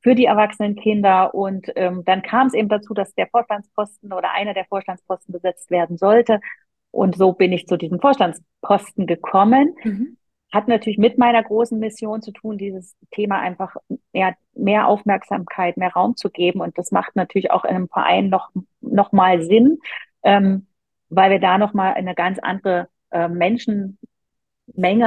für 0.04 0.14
die 0.14 0.26
erwachsenen 0.26 0.76
Kinder 0.76 1.34
und 1.34 1.72
ähm, 1.76 2.04
dann 2.06 2.22
kam 2.22 2.46
es 2.46 2.54
eben 2.54 2.70
dazu, 2.70 2.94
dass 2.94 3.16
der 3.16 3.26
Vorstandsposten 3.30 4.14
oder 4.14 4.32
einer 4.32 4.54
der 4.54 4.66
Vorstandsposten 4.66 5.34
besetzt 5.34 5.72
werden 5.72 5.98
sollte. 5.98 6.40
Und 6.92 7.16
so 7.16 7.34
bin 7.34 7.52
ich 7.52 7.66
zu 7.66 7.78
diesem 7.78 8.00
Vorstandsposten 8.00 9.08
gekommen. 9.08 9.74
Mhm 9.84 10.18
hat 10.52 10.68
natürlich 10.68 10.98
mit 10.98 11.18
meiner 11.18 11.42
großen 11.42 11.80
Mission 11.80 12.22
zu 12.22 12.32
tun, 12.32 12.58
dieses 12.58 12.96
Thema 13.12 13.40
einfach 13.40 13.76
mehr, 14.12 14.36
mehr 14.54 14.88
Aufmerksamkeit, 14.88 15.78
mehr 15.78 15.94
Raum 15.94 16.18
zu 16.18 16.30
geben. 16.30 16.60
Und 16.60 16.78
das 16.78 16.92
macht 16.92 17.16
natürlich 17.16 17.52
auch 17.52 17.64
in 17.64 17.76
einem 17.76 17.88
Verein 17.88 18.30
noch, 18.30 18.50
noch 18.82 19.12
mal 19.14 19.42
Sinn, 19.42 19.80
ähm, 20.24 20.68
weil 21.10 21.32
wir 21.32 21.40
da 21.40 21.58
noch 21.58 21.74
mal 21.74 21.94
eine 21.94 22.16
ganz 22.16 22.38
andere 22.40 22.90
äh, 23.12 23.30
Menschenmenge 23.30 23.96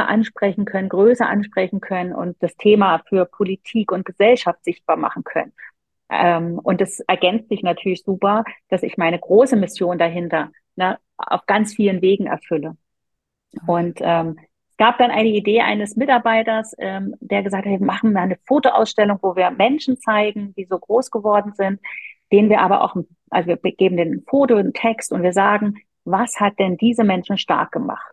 ansprechen 0.08 0.64
können, 0.64 0.88
Größe 0.88 1.26
ansprechen 1.26 1.80
können 1.80 2.14
und 2.14 2.36
das 2.42 2.56
Thema 2.56 3.02
für 3.08 3.26
Politik 3.26 3.92
und 3.92 4.06
Gesellschaft 4.06 4.64
sichtbar 4.64 4.96
machen 4.96 5.24
können. 5.24 5.52
Ähm, 6.08 6.58
und 6.62 6.80
das 6.80 7.00
ergänzt 7.00 7.50
sich 7.50 7.62
natürlich 7.62 8.02
super, 8.02 8.44
dass 8.68 8.82
ich 8.82 8.96
meine 8.96 9.18
große 9.18 9.56
Mission 9.56 9.98
dahinter 9.98 10.50
ne, 10.76 10.98
auf 11.18 11.44
ganz 11.46 11.74
vielen 11.74 12.00
Wegen 12.02 12.26
erfülle. 12.26 12.76
Und 13.66 13.98
ähm, 14.00 14.38
gab 14.84 14.98
dann 14.98 15.10
eine 15.10 15.30
Idee 15.30 15.62
eines 15.62 15.96
Mitarbeiters, 15.96 16.74
ähm, 16.76 17.14
der 17.20 17.42
gesagt 17.42 17.64
hat, 17.64 17.72
wir 17.72 17.86
machen 17.86 18.12
wir 18.12 18.20
eine 18.20 18.36
Fotoausstellung, 18.46 19.18
wo 19.22 19.34
wir 19.34 19.50
Menschen 19.50 19.96
zeigen, 19.98 20.54
die 20.58 20.66
so 20.66 20.78
groß 20.78 21.10
geworden 21.10 21.54
sind, 21.54 21.80
denen 22.30 22.50
wir 22.50 22.60
aber 22.60 22.84
auch, 22.84 22.94
also 23.30 23.48
wir 23.48 23.56
geben 23.56 23.96
den 23.96 24.24
Foto, 24.28 24.56
einen 24.56 24.74
Text 24.74 25.10
und 25.10 25.22
wir 25.22 25.32
sagen, 25.32 25.76
was 26.04 26.38
hat 26.38 26.58
denn 26.58 26.76
diese 26.76 27.02
Menschen 27.02 27.38
stark 27.38 27.72
gemacht? 27.72 28.12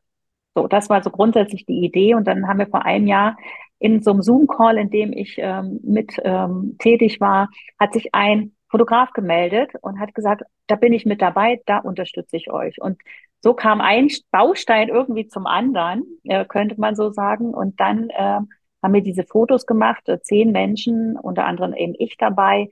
So, 0.56 0.68
das 0.68 0.90
war 0.90 1.04
so 1.04 1.10
grundsätzlich 1.10 1.66
die 1.66 1.84
Idee. 1.84 2.16
Und 2.16 2.26
dann 2.26 2.48
haben 2.48 2.60
wir 2.60 2.68
vor 2.68 2.86
einem 2.86 3.08
Jahr 3.08 3.36
in 3.80 4.02
so 4.02 4.12
einem 4.12 4.22
Zoom-Call, 4.22 4.78
in 4.78 4.90
dem 4.90 5.12
ich 5.12 5.36
ähm, 5.40 5.82
mit 5.84 6.22
ähm, 6.24 6.78
tätig 6.80 7.20
war, 7.20 7.50
hat 7.82 7.92
sich 7.92 8.16
ein 8.16 8.54
Fotograf 8.72 9.12
gemeldet 9.12 9.72
und 9.82 10.00
hat 10.00 10.16
gesagt, 10.16 10.44
da 10.68 10.76
bin 10.76 10.94
ich 10.94 11.06
mit 11.06 11.22
dabei, 11.22 11.62
da 11.66 11.80
unterstütze 11.80 12.38
ich 12.38 12.50
euch. 12.50 12.82
Und 12.82 13.00
so 13.42 13.54
kam 13.54 13.82
ein 13.82 14.10
Baustein 14.32 14.90
irgendwie 14.90 15.28
zum 15.28 15.46
anderen, 15.46 16.04
äh, 16.24 16.46
könnte 16.46 16.80
man 16.80 16.96
so 16.96 17.12
sagen. 17.12 17.54
Und 17.54 17.80
dann 17.80 18.10
äh, 18.10 18.40
haben 18.82 18.94
wir 18.94 19.02
diese 19.02 19.26
Fotos 19.26 19.66
gemacht, 19.66 20.08
äh, 20.08 20.22
zehn 20.22 20.52
Menschen, 20.52 21.18
unter 21.18 21.46
anderem 21.46 21.74
eben 21.74 21.94
ich 22.00 22.18
dabei, 22.18 22.70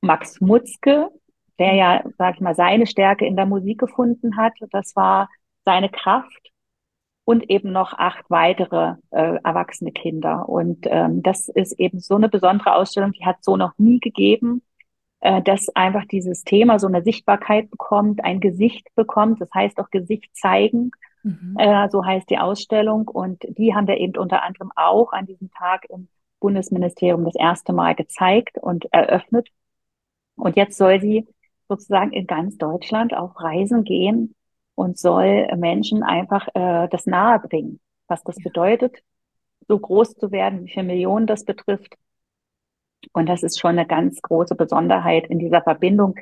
Max 0.00 0.40
Mutzke, 0.40 1.10
der 1.58 1.74
ja, 1.74 2.04
sag 2.18 2.36
ich 2.36 2.40
mal, 2.40 2.54
seine 2.54 2.86
Stärke 2.86 3.26
in 3.26 3.36
der 3.36 3.46
Musik 3.46 3.78
gefunden 3.78 4.36
hat. 4.36 4.52
Das 4.70 4.94
war 4.94 5.28
seine 5.64 5.88
Kraft 5.88 6.52
und 7.24 7.50
eben 7.50 7.72
noch 7.72 7.92
acht 7.92 8.24
weitere 8.30 8.94
äh, 9.10 9.38
erwachsene 9.42 9.92
Kinder. 9.92 10.48
Und 10.48 10.86
ähm, 10.88 11.22
das 11.22 11.48
ist 11.48 11.72
eben 11.78 11.98
so 11.98 12.14
eine 12.14 12.28
besondere 12.28 12.74
Ausstellung, 12.74 13.12
die 13.12 13.24
hat 13.26 13.42
so 13.42 13.56
noch 13.56 13.72
nie 13.78 13.98
gegeben, 13.98 14.62
dass 15.42 15.68
einfach 15.74 16.04
dieses 16.06 16.44
Thema 16.44 16.78
so 16.78 16.86
eine 16.86 17.02
Sichtbarkeit 17.02 17.70
bekommt, 17.70 18.24
ein 18.24 18.40
Gesicht 18.40 18.88
bekommt. 18.94 19.40
Das 19.40 19.50
heißt 19.52 19.78
auch 19.78 19.90
Gesicht 19.90 20.34
zeigen. 20.36 20.90
Mhm. 21.22 21.56
Äh, 21.58 21.88
so 21.90 22.04
heißt 22.04 22.30
die 22.30 22.38
Ausstellung. 22.38 23.08
Und 23.08 23.42
die 23.48 23.74
haben 23.74 23.88
wir 23.88 23.98
eben 23.98 24.16
unter 24.16 24.42
anderem 24.42 24.70
auch 24.76 25.12
an 25.12 25.26
diesem 25.26 25.50
Tag 25.50 25.86
im 25.90 26.08
Bundesministerium 26.40 27.24
das 27.24 27.34
erste 27.34 27.72
Mal 27.72 27.94
gezeigt 27.94 28.58
und 28.58 28.86
eröffnet. 28.92 29.48
Und 30.36 30.56
jetzt 30.56 30.76
soll 30.78 31.00
sie 31.00 31.26
sozusagen 31.68 32.12
in 32.12 32.26
ganz 32.26 32.58
Deutschland 32.58 33.14
auf 33.14 33.40
Reisen 33.40 33.84
gehen 33.84 34.34
und 34.74 34.98
soll 34.98 35.48
Menschen 35.56 36.02
einfach 36.02 36.46
äh, 36.54 36.88
das 36.88 37.06
nahe 37.06 37.40
bringen, 37.40 37.80
was 38.06 38.22
das 38.22 38.36
bedeutet, 38.36 39.02
so 39.66 39.78
groß 39.78 40.14
zu 40.14 40.30
werden, 40.30 40.64
wie 40.64 40.70
viele 40.70 40.86
Millionen 40.86 41.26
das 41.26 41.44
betrifft. 41.44 41.96
Und 43.12 43.26
das 43.28 43.42
ist 43.42 43.60
schon 43.60 43.72
eine 43.72 43.86
ganz 43.86 44.20
große 44.22 44.54
Besonderheit 44.54 45.26
in 45.28 45.38
dieser 45.38 45.62
Verbindung 45.62 46.16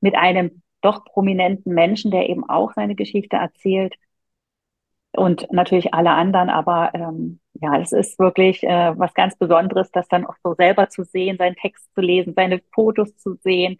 mit 0.00 0.14
einem 0.14 0.62
doch 0.80 1.04
prominenten 1.04 1.74
Menschen, 1.74 2.10
der 2.10 2.28
eben 2.28 2.48
auch 2.48 2.72
seine 2.74 2.94
Geschichte 2.94 3.36
erzählt 3.36 3.94
und 5.12 5.50
natürlich 5.52 5.94
alle 5.94 6.10
anderen. 6.10 6.50
Aber 6.50 6.92
ähm, 6.94 7.40
ja, 7.54 7.78
es 7.80 7.92
ist 7.92 8.18
wirklich 8.18 8.62
äh, 8.62 8.98
was 8.98 9.14
ganz 9.14 9.36
Besonderes, 9.36 9.90
das 9.90 10.08
dann 10.08 10.26
auch 10.26 10.36
so 10.42 10.54
selber 10.54 10.88
zu 10.88 11.04
sehen, 11.04 11.36
seinen 11.38 11.56
Text 11.56 11.92
zu 11.94 12.00
lesen, 12.00 12.34
seine 12.34 12.60
Fotos 12.72 13.16
zu 13.16 13.34
sehen 13.42 13.78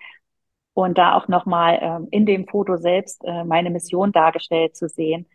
und 0.74 0.98
da 0.98 1.16
auch 1.16 1.28
nochmal 1.28 1.78
ähm, 1.80 2.08
in 2.10 2.26
dem 2.26 2.46
Foto 2.46 2.76
selbst 2.76 3.22
äh, 3.24 3.44
meine 3.44 3.70
Mission 3.70 4.12
dargestellt 4.12 4.76
zu 4.76 4.88
sehen. 4.88 5.26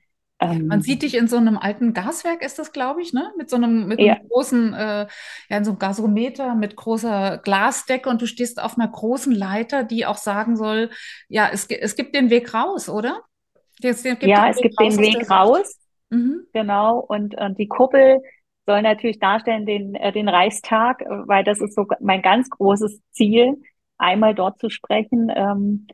Ähm, 0.51 0.67
Man 0.67 0.81
sieht 0.81 1.01
dich 1.01 1.15
in 1.15 1.27
so 1.27 1.37
einem 1.37 1.57
alten 1.57 1.93
Gaswerk, 1.93 2.43
ist 2.43 2.59
das, 2.59 2.71
glaube 2.71 3.01
ich, 3.01 3.13
ne? 3.13 3.31
Mit 3.37 3.49
so 3.49 3.55
einem, 3.55 3.87
mit 3.87 3.99
ja. 3.99 4.13
einem 4.13 4.27
großen, 4.27 4.73
äh, 4.73 5.07
ja, 5.49 5.57
in 5.57 5.63
so 5.63 5.71
einem 5.71 5.79
Gasometer 5.79 6.55
mit 6.55 6.75
großer 6.75 7.39
Glasdecke 7.43 8.09
und 8.09 8.21
du 8.21 8.25
stehst 8.25 8.61
auf 8.61 8.77
einer 8.77 8.87
großen 8.87 9.33
Leiter, 9.33 9.83
die 9.83 10.05
auch 10.05 10.17
sagen 10.17 10.55
soll, 10.55 10.89
ja, 11.27 11.49
es, 11.51 11.65
es 11.67 11.95
gibt 11.95 12.15
den 12.15 12.29
Weg 12.29 12.53
raus, 12.53 12.89
oder? 12.89 13.21
Es, 13.81 14.03
gibt 14.03 14.23
ja, 14.23 14.49
es 14.49 14.57
gibt 14.57 14.79
den 14.79 14.97
Weg 14.97 15.29
raus. 15.29 15.79
Mhm. 16.09 16.47
Genau. 16.53 16.99
Und, 16.99 17.35
und 17.35 17.57
die 17.57 17.67
Kuppel 17.67 18.21
soll 18.65 18.81
natürlich 18.81 19.19
darstellen 19.19 19.65
den, 19.65 19.95
äh, 19.95 20.11
den 20.11 20.29
Reichstag, 20.29 21.01
äh, 21.01 21.05
weil 21.27 21.43
das 21.43 21.59
ist 21.59 21.75
so 21.75 21.85
mein 21.99 22.21
ganz 22.21 22.49
großes 22.49 23.01
Ziel, 23.11 23.61
einmal 23.97 24.35
dort 24.35 24.59
zu 24.59 24.69
sprechen, 24.69 25.31
ähm, 25.35 25.87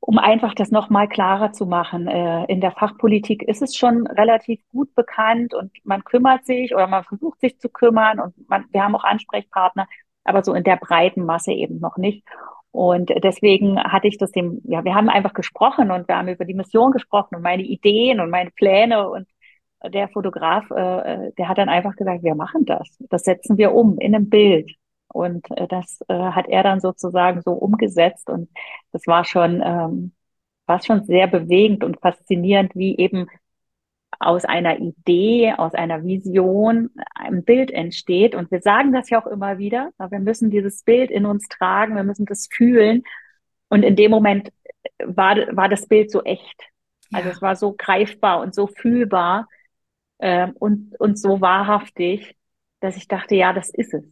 um 0.00 0.18
einfach 0.18 0.54
das 0.54 0.70
nochmal 0.70 1.08
klarer 1.08 1.52
zu 1.52 1.66
machen. 1.66 2.06
Äh, 2.06 2.44
in 2.46 2.60
der 2.60 2.72
Fachpolitik 2.72 3.42
ist 3.42 3.62
es 3.62 3.76
schon 3.76 4.06
relativ 4.06 4.60
gut 4.70 4.94
bekannt 4.94 5.54
und 5.54 5.72
man 5.84 6.04
kümmert 6.04 6.46
sich 6.46 6.74
oder 6.74 6.86
man 6.86 7.04
versucht 7.04 7.40
sich 7.40 7.58
zu 7.58 7.68
kümmern 7.68 8.20
und 8.20 8.48
man, 8.48 8.66
wir 8.70 8.82
haben 8.82 8.94
auch 8.94 9.04
Ansprechpartner, 9.04 9.88
aber 10.24 10.42
so 10.44 10.54
in 10.54 10.64
der 10.64 10.76
breiten 10.76 11.24
Masse 11.24 11.52
eben 11.52 11.80
noch 11.80 11.96
nicht. 11.96 12.24
Und 12.70 13.10
deswegen 13.24 13.82
hatte 13.82 14.06
ich 14.06 14.18
das 14.18 14.32
dem, 14.32 14.60
ja, 14.64 14.84
wir 14.84 14.94
haben 14.94 15.08
einfach 15.08 15.32
gesprochen 15.32 15.90
und 15.90 16.08
wir 16.08 16.16
haben 16.18 16.28
über 16.28 16.44
die 16.44 16.54
Mission 16.54 16.92
gesprochen 16.92 17.36
und 17.36 17.42
meine 17.42 17.62
Ideen 17.62 18.20
und 18.20 18.28
meine 18.30 18.50
Pläne 18.50 19.08
und 19.08 19.26
der 19.84 20.08
Fotograf, 20.08 20.70
äh, 20.70 21.32
der 21.38 21.48
hat 21.48 21.58
dann 21.58 21.68
einfach 21.68 21.96
gesagt, 21.96 22.22
wir 22.22 22.34
machen 22.34 22.64
das. 22.64 22.96
Das 23.10 23.22
setzen 23.22 23.58
wir 23.58 23.72
um 23.72 23.98
in 23.98 24.14
einem 24.14 24.28
Bild. 24.28 24.72
Und 25.16 25.50
äh, 25.52 25.66
das 25.66 26.00
äh, 26.08 26.14
hat 26.14 26.48
er 26.48 26.62
dann 26.62 26.80
sozusagen 26.80 27.42
so 27.42 27.52
umgesetzt. 27.52 28.28
Und 28.28 28.50
das 28.92 29.06
war 29.06 29.24
schon, 29.24 29.62
ähm, 29.64 30.12
war 30.66 30.82
schon 30.82 31.04
sehr 31.04 31.26
bewegend 31.26 31.84
und 31.84 32.00
faszinierend, 32.00 32.74
wie 32.74 32.96
eben 32.98 33.28
aus 34.18 34.44
einer 34.44 34.78
Idee, 34.78 35.54
aus 35.56 35.74
einer 35.74 36.04
Vision 36.04 36.90
ein 37.14 37.44
Bild 37.44 37.70
entsteht. 37.70 38.34
Und 38.34 38.50
wir 38.50 38.60
sagen 38.60 38.92
das 38.92 39.10
ja 39.10 39.22
auch 39.22 39.26
immer 39.26 39.58
wieder, 39.58 39.90
wir 39.98 40.18
müssen 40.20 40.50
dieses 40.50 40.82
Bild 40.82 41.10
in 41.10 41.26
uns 41.26 41.48
tragen, 41.48 41.96
wir 41.96 42.04
müssen 42.04 42.26
das 42.26 42.48
fühlen. 42.50 43.02
Und 43.68 43.82
in 43.82 43.96
dem 43.96 44.10
Moment 44.10 44.52
war, 45.04 45.36
war 45.56 45.68
das 45.68 45.86
Bild 45.86 46.10
so 46.10 46.22
echt. 46.22 46.62
Also 47.12 47.28
ja. 47.28 47.34
es 47.34 47.42
war 47.42 47.56
so 47.56 47.74
greifbar 47.76 48.40
und 48.40 48.54
so 48.54 48.66
fühlbar 48.66 49.48
äh, 50.18 50.48
und, 50.58 50.98
und 50.98 51.18
so 51.18 51.40
wahrhaftig, 51.40 52.36
dass 52.80 52.96
ich 52.96 53.08
dachte, 53.08 53.34
ja, 53.34 53.52
das 53.52 53.70
ist 53.70 53.94
es. 53.94 54.04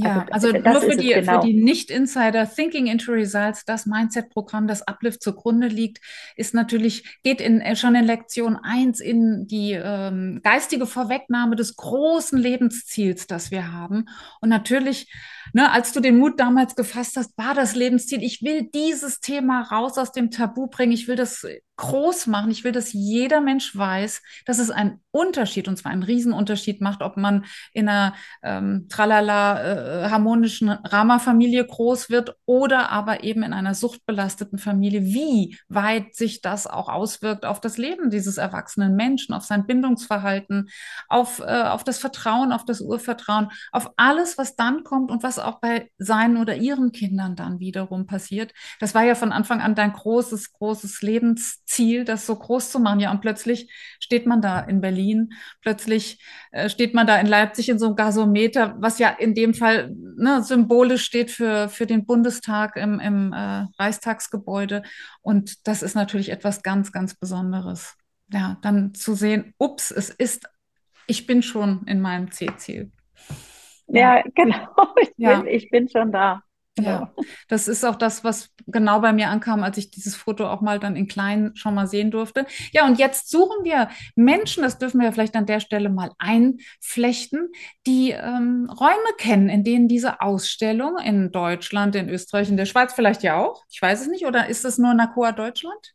Ja, 0.00 0.26
also, 0.30 0.52
also 0.52 0.70
nur 0.70 0.80
für 0.80 0.96
die, 0.96 1.08
genau. 1.08 1.40
für 1.40 1.46
die 1.46 1.54
Nicht-Insider, 1.54 2.48
Thinking 2.48 2.86
into 2.86 3.10
Results, 3.10 3.64
das 3.64 3.84
Mindset-Programm, 3.84 4.68
das 4.68 4.86
Uplift 4.86 5.22
zugrunde 5.22 5.66
liegt, 5.66 5.98
ist 6.36 6.54
natürlich, 6.54 7.18
geht 7.24 7.40
in, 7.40 7.60
äh, 7.60 7.74
schon 7.74 7.96
in 7.96 8.04
Lektion 8.04 8.56
eins 8.56 9.00
in 9.00 9.48
die 9.48 9.72
ähm, 9.72 10.40
geistige 10.44 10.86
Vorwegnahme 10.86 11.56
des 11.56 11.74
großen 11.74 12.38
Lebensziels, 12.38 13.26
das 13.26 13.50
wir 13.50 13.72
haben. 13.72 14.04
Und 14.40 14.50
natürlich, 14.50 15.12
ne, 15.52 15.72
als 15.72 15.92
du 15.92 15.98
den 15.98 16.18
Mut 16.18 16.38
damals 16.38 16.76
gefasst 16.76 17.16
hast, 17.16 17.36
war 17.36 17.54
das 17.54 17.74
Lebensziel, 17.74 18.22
ich 18.22 18.40
will 18.42 18.68
dieses 18.72 19.18
Thema 19.18 19.62
raus 19.62 19.98
aus 19.98 20.12
dem 20.12 20.30
Tabu 20.30 20.68
bringen, 20.68 20.92
ich 20.92 21.08
will 21.08 21.16
das 21.16 21.44
groß 21.78 22.26
machen. 22.26 22.50
Ich 22.50 22.64
will, 22.64 22.72
dass 22.72 22.92
jeder 22.92 23.40
Mensch 23.40 23.74
weiß, 23.74 24.20
dass 24.44 24.58
es 24.58 24.70
einen 24.70 25.00
Unterschied, 25.10 25.68
und 25.68 25.76
zwar 25.76 25.92
einen 25.92 26.02
Riesenunterschied 26.02 26.80
macht, 26.80 27.02
ob 27.02 27.16
man 27.16 27.44
in 27.72 27.88
einer 27.88 28.14
ähm, 28.42 28.86
tralala 28.88 30.04
äh, 30.04 30.10
harmonischen 30.10 30.68
Rama-Familie 30.68 31.64
groß 31.64 32.10
wird 32.10 32.36
oder 32.44 32.90
aber 32.90 33.24
eben 33.24 33.42
in 33.42 33.52
einer 33.52 33.74
suchtbelasteten 33.74 34.58
Familie, 34.58 35.04
wie 35.04 35.56
weit 35.68 36.14
sich 36.14 36.42
das 36.42 36.66
auch 36.66 36.88
auswirkt 36.88 37.46
auf 37.46 37.60
das 37.60 37.78
Leben 37.78 38.10
dieses 38.10 38.38
erwachsenen 38.38 38.96
Menschen, 38.96 39.32
auf 39.32 39.44
sein 39.44 39.66
Bindungsverhalten, 39.66 40.68
auf, 41.08 41.38
äh, 41.38 41.44
auf 41.44 41.84
das 41.84 41.98
Vertrauen, 41.98 42.52
auf 42.52 42.64
das 42.64 42.80
Urvertrauen, 42.80 43.50
auf 43.70 43.92
alles, 43.96 44.36
was 44.36 44.56
dann 44.56 44.82
kommt 44.82 45.10
und 45.10 45.22
was 45.22 45.38
auch 45.38 45.60
bei 45.60 45.90
seinen 45.98 46.38
oder 46.38 46.56
ihren 46.56 46.90
Kindern 46.90 47.36
dann 47.36 47.60
wiederum 47.60 48.06
passiert. 48.06 48.52
Das 48.80 48.94
war 48.94 49.04
ja 49.04 49.14
von 49.14 49.30
Anfang 49.30 49.60
an 49.60 49.76
dein 49.76 49.92
großes, 49.92 50.52
großes 50.52 51.02
Lebens 51.02 51.62
Ziel, 51.68 52.04
das 52.04 52.26
so 52.26 52.34
groß 52.34 52.70
zu 52.70 52.80
machen. 52.80 53.00
Ja, 53.00 53.10
und 53.10 53.20
plötzlich 53.20 53.70
steht 54.00 54.26
man 54.26 54.40
da 54.40 54.60
in 54.60 54.80
Berlin, 54.80 55.30
plötzlich 55.60 56.24
äh, 56.50 56.68
steht 56.68 56.94
man 56.94 57.06
da 57.06 57.20
in 57.20 57.26
Leipzig 57.26 57.68
in 57.68 57.78
so 57.78 57.86
einem 57.86 57.96
Gasometer, 57.96 58.76
was 58.78 58.98
ja 58.98 59.10
in 59.10 59.34
dem 59.34 59.54
Fall 59.54 59.94
ne, 59.94 60.42
symbolisch 60.42 61.04
steht 61.04 61.30
für, 61.30 61.68
für 61.68 61.86
den 61.86 62.06
Bundestag 62.06 62.76
im, 62.76 62.98
im 62.98 63.32
äh, 63.32 63.66
Reichstagsgebäude. 63.78 64.82
Und 65.20 65.66
das 65.66 65.82
ist 65.82 65.94
natürlich 65.94 66.30
etwas 66.30 66.62
ganz, 66.62 66.90
ganz 66.90 67.14
Besonderes. 67.14 67.94
Ja, 68.32 68.58
dann 68.62 68.94
zu 68.94 69.14
sehen, 69.14 69.54
ups, 69.58 69.90
es 69.90 70.10
ist, 70.10 70.48
ich 71.06 71.26
bin 71.26 71.42
schon 71.42 71.86
in 71.86 72.00
meinem 72.00 72.30
C-Ziel. 72.30 72.90
Ja, 73.86 74.22
genau. 74.34 74.68
Ich, 75.00 75.10
ja. 75.16 75.40
Bin, 75.40 75.52
ich 75.52 75.70
bin 75.70 75.88
schon 75.88 76.12
da. 76.12 76.42
Ja, 76.84 77.12
das 77.48 77.68
ist 77.68 77.84
auch 77.84 77.96
das, 77.96 78.24
was 78.24 78.50
genau 78.66 79.00
bei 79.00 79.12
mir 79.12 79.28
ankam, 79.28 79.62
als 79.62 79.78
ich 79.78 79.90
dieses 79.90 80.14
Foto 80.14 80.48
auch 80.48 80.60
mal 80.60 80.78
dann 80.78 80.96
in 80.96 81.08
klein 81.08 81.52
schon 81.54 81.74
mal 81.74 81.86
sehen 81.86 82.10
durfte. 82.10 82.46
Ja, 82.72 82.86
und 82.86 82.98
jetzt 82.98 83.30
suchen 83.30 83.64
wir 83.64 83.88
Menschen, 84.14 84.62
das 84.62 84.78
dürfen 84.78 85.00
wir 85.00 85.12
vielleicht 85.12 85.36
an 85.36 85.46
der 85.46 85.60
Stelle 85.60 85.88
mal 85.90 86.12
einflechten, 86.18 87.48
die 87.86 88.10
ähm, 88.10 88.70
Räume 88.70 89.14
kennen, 89.18 89.48
in 89.48 89.64
denen 89.64 89.88
diese 89.88 90.20
Ausstellung 90.20 90.98
in 90.98 91.32
Deutschland, 91.32 91.96
in 91.96 92.08
Österreich, 92.08 92.48
in 92.48 92.56
der 92.56 92.66
Schweiz 92.66 92.92
vielleicht 92.92 93.22
ja 93.22 93.36
auch, 93.36 93.64
ich 93.70 93.80
weiß 93.80 94.02
es 94.02 94.08
nicht, 94.08 94.26
oder 94.26 94.48
ist 94.48 94.64
es 94.64 94.78
nur 94.78 94.94
NACOA 94.94 95.32
Deutschland? 95.32 95.94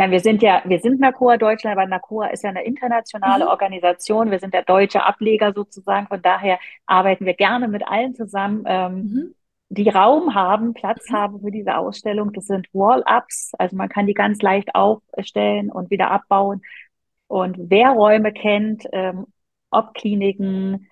Nein, 0.00 0.12
wir 0.12 0.20
sind 0.20 0.40
ja, 0.40 0.62
wir 0.64 0.80
sind 0.80 0.98
NACOA 0.98 1.36
Deutschland, 1.36 1.76
aber 1.76 1.86
NACOA 1.86 2.28
ist 2.28 2.42
ja 2.42 2.48
eine 2.48 2.64
internationale 2.64 3.44
mhm. 3.44 3.50
Organisation. 3.50 4.30
Wir 4.30 4.38
sind 4.38 4.54
der 4.54 4.62
deutsche 4.62 5.04
Ableger 5.04 5.52
sozusagen. 5.52 6.06
Von 6.06 6.22
daher 6.22 6.58
arbeiten 6.86 7.26
wir 7.26 7.34
gerne 7.34 7.68
mit 7.68 7.86
allen 7.86 8.14
zusammen, 8.14 8.64
ähm, 8.66 8.94
mhm. 8.94 9.34
die 9.68 9.90
Raum 9.90 10.34
haben, 10.34 10.72
Platz 10.72 11.10
mhm. 11.10 11.14
haben 11.14 11.40
für 11.40 11.50
diese 11.50 11.76
Ausstellung. 11.76 12.32
Das 12.32 12.46
sind 12.46 12.66
Wall-Ups, 12.72 13.52
also 13.58 13.76
man 13.76 13.90
kann 13.90 14.06
die 14.06 14.14
ganz 14.14 14.40
leicht 14.40 14.74
aufstellen 14.74 15.70
und 15.70 15.90
wieder 15.90 16.10
abbauen. 16.10 16.62
Und 17.26 17.56
wer 17.58 17.90
Räume 17.90 18.32
kennt, 18.32 18.86
ähm, 18.92 19.26
ob 19.70 19.92
Kliniken, 19.92 20.88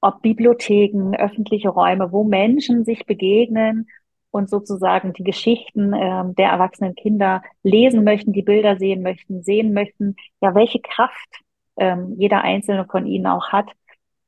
ob 0.00 0.22
Bibliotheken, 0.22 1.16
öffentliche 1.16 1.70
Räume, 1.70 2.12
wo 2.12 2.22
Menschen 2.22 2.84
sich 2.84 3.06
begegnen 3.06 3.88
und 4.32 4.50
sozusagen 4.50 5.12
die 5.12 5.22
Geschichten 5.22 5.92
ähm, 5.94 6.34
der 6.34 6.48
erwachsenen 6.48 6.96
Kinder 6.96 7.42
lesen 7.62 8.02
möchten, 8.02 8.32
die 8.32 8.42
Bilder 8.42 8.76
sehen 8.76 9.02
möchten, 9.02 9.42
sehen 9.44 9.72
möchten, 9.72 10.16
ja, 10.40 10.54
welche 10.54 10.80
Kraft 10.80 11.28
ähm, 11.76 12.16
jeder 12.18 12.42
einzelne 12.42 12.86
von 12.86 13.06
ihnen 13.06 13.26
auch 13.26 13.50
hat, 13.50 13.70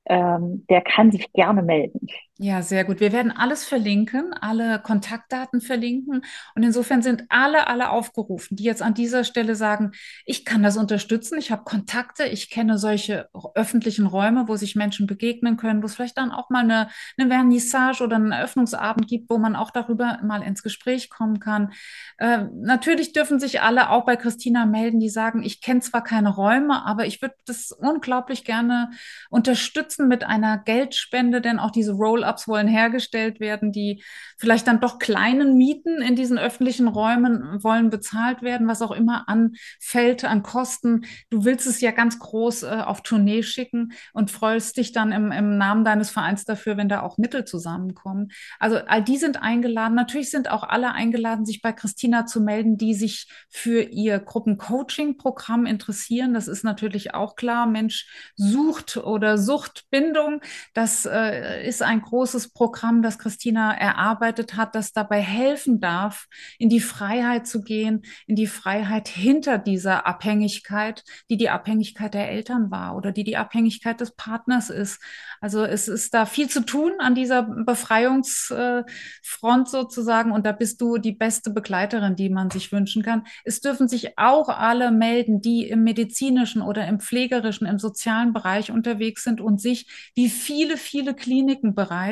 ähm, 0.07 0.67
der 0.69 0.83
kann 0.83 1.11
sich 1.11 1.33
gerne 1.33 1.63
melden. 1.63 2.07
Ja, 2.41 2.63
sehr 2.63 2.85
gut. 2.85 2.99
Wir 2.99 3.13
werden 3.13 3.31
alles 3.31 3.65
verlinken, 3.65 4.33
alle 4.33 4.81
Kontaktdaten 4.81 5.61
verlinken. 5.61 6.25
Und 6.57 6.63
insofern 6.65 7.01
sind 7.01 7.23
alle, 7.29 7.69
alle 7.69 7.91
aufgerufen, 7.91 8.57
die 8.57 8.65
jetzt 8.65 8.83
an 8.83 8.93
dieser 8.93 9.23
Stelle 9.23 9.55
sagen, 9.55 9.93
ich 10.27 10.45
kann 10.45 10.61
das 10.65 10.77
unterstützen, 10.77 11.39
ich 11.39 11.53
habe 11.53 11.63
Kontakte, 11.63 12.25
ich 12.25 12.51
kenne 12.51 12.77
solche 12.77 13.29
öffentlichen 13.55 14.07
Räume, 14.07 14.49
wo 14.49 14.57
sich 14.57 14.75
Menschen 14.75 15.07
begegnen 15.07 15.57
können, 15.57 15.81
wo 15.81 15.87
es 15.87 15.95
vielleicht 15.95 16.19
dann 16.19 16.33
auch 16.33 16.51
mal 16.51 16.65
eine, 16.65 16.89
eine 17.17 17.29
Vernissage 17.29 18.03
oder 18.03 18.17
einen 18.17 18.33
Eröffnungsabend 18.33 19.07
gibt, 19.07 19.31
wo 19.31 19.39
man 19.39 19.55
auch 19.55 19.71
darüber 19.71 20.19
mal 20.25 20.43
ins 20.43 20.65
Gespräch 20.65 21.11
kommen 21.11 21.39
kann. 21.39 21.73
Äh, 22.19 22.47
natürlich 22.53 23.13
dürfen 23.13 23.39
sich 23.39 23.61
alle 23.61 23.91
auch 23.91 24.05
bei 24.05 24.17
Christina 24.17 24.67
melden, 24.67 24.99
die 24.99 25.09
sagen, 25.09 25.45
ich 25.45 25.61
kenne 25.61 25.83
zwar 25.83 26.03
keine 26.03 26.31
Räume, 26.35 26.85
aber 26.85 27.07
ich 27.07 27.23
würde 27.23 27.37
das 27.47 27.71
unglaublich 27.71 28.45
gerne 28.45 28.91
unterstützen 29.31 30.09
mit 30.09 30.25
einer 30.25 30.59
Geldspende, 30.59 31.41
denn 31.41 31.61
auch 31.61 31.71
diese 31.71 31.93
Roll 31.93 32.24
Roll-ups 32.25 32.49
wollen 32.49 32.69
hergestellt 32.69 33.41
werden, 33.41 33.73
die 33.73 34.03
vielleicht 34.39 34.67
dann 34.67 34.81
doch 34.81 34.99
kleinen 34.99 35.57
Mieten 35.57 36.03
in 36.03 36.17
diesen 36.17 36.39
öffentlichen 36.39 36.89
Räumen 36.89 37.63
wollen 37.63 37.91
bezahlt 37.91 38.43
werden, 38.43 38.67
was 38.67 38.83
auch 38.83 38.91
immer 38.91 39.29
anfällt 39.29 40.25
an 40.25 40.43
Kosten. 40.43 41.05
Du 41.31 41.45
willst 41.45 41.67
es 41.67 41.81
ja 41.81 41.91
ganz 41.91 42.19
groß 42.19 42.65
äh, 42.65 42.83
auf 42.85 43.03
Tournee 43.03 43.43
schicken 43.43 43.93
und 44.13 44.31
freust 44.31 44.77
dich 44.77 44.93
dann 44.93 45.13
im, 45.13 45.33
im 45.33 45.59
Namen 45.59 45.85
deines 45.85 46.11
Vereins 46.11 46.45
dafür, 46.45 46.77
wenn 46.77 46.89
da 46.89 47.03
auch 47.03 47.19
Mittel 47.19 47.45
zusammenkommen. 47.45 48.31
Also 48.59 48.79
all 48.79 49.03
die 49.03 49.17
sind 49.17 49.43
eingeladen. 49.43 49.95
Natürlich 49.95 50.31
sind 50.31 50.51
auch 50.51 50.63
alle 50.63 50.93
eingeladen, 50.93 51.45
sich 51.45 51.63
bei 51.63 51.73
Christina 51.73 52.27
zu 52.27 52.41
melden, 52.41 52.77
die 52.77 52.95
sich 52.95 53.29
für 53.49 53.83
ihr 53.83 54.19
Gruppencoaching-Programm 54.19 55.67
interessieren. 55.67 56.35
Das 56.35 56.49
ist 56.49 56.65
natürlich 56.65 57.15
auch 57.15 57.37
klar. 57.37 57.67
Mensch 57.67 58.33
sucht 58.37 58.97
oder 58.97 59.39
Suchtbindung. 59.39 60.41
Das 60.73 61.07
äh, 61.07 61.67
ist 61.67 61.83
ein 61.83 62.01
großes 62.01 62.14
Programm, 62.55 63.03
das 63.03 63.19
Christina 63.19 63.77
erarbeitet 63.77 64.57
hat, 64.57 64.77
das 64.77 64.93
dabei 64.93 65.21
helfen 65.21 65.81
darf, 65.81 66.29
in 66.59 66.69
die 66.69 66.81
Freiheit 66.81 67.49
zu 67.49 67.63
gehen, 67.63 68.03
in 68.27 68.37
die 68.37 68.47
Freiheit 68.47 69.09
hinter 69.09 69.59
dieser 69.59 70.07
Abhängigkeit, 70.07 71.03
die 71.29 71.37
die 71.37 71.51
Abhängigkeit 71.51 72.15
der 72.15 72.31
Eltern 72.31 72.71
war 72.71 72.97
oder 72.97 73.11
die 73.11 73.25
die 73.25 73.37
Abhängigkeit 73.37 74.01
des 74.01 74.15
Partners 74.15 74.71
ist. 74.71 75.03
Also 75.41 75.65
es 75.65 75.89
ist 75.89 76.15
da 76.15 76.25
viel 76.25 76.49
zu 76.49 76.65
tun 76.65 76.93
an 77.01 77.17
dieser 77.17 77.43
Befreiungsfront 77.43 79.69
sozusagen 79.69 80.31
und 80.31 80.47
da 80.47 80.53
bist 80.53 80.81
du 80.81 80.99
die 80.99 81.13
beste 81.13 81.51
Begleiterin, 81.51 82.15
die 82.15 82.31
man 82.31 82.51
sich 82.51 82.71
wünschen 82.71 83.03
kann. 83.03 83.25
Es 83.45 83.61
dürfen 83.61 83.89
sich 83.89 84.17
auch 84.19 84.49
alle 84.49 84.93
melden, 84.93 85.41
die 85.41 85.69
im 85.69 85.83
medizinischen 85.83 86.63
oder 86.63 86.87
im 86.87 87.01
pflegerischen, 87.01 87.67
im 87.67 87.81
sozialen 87.81 88.33
Bereich 88.33 88.71
unterwegs 88.71 89.25
sind 89.25 89.41
und 89.41 89.61
sich 89.61 90.13
wie 90.15 90.29
viele, 90.29 90.77
viele 90.77 91.15
Kliniken 91.15 91.75
bereits 91.75 92.04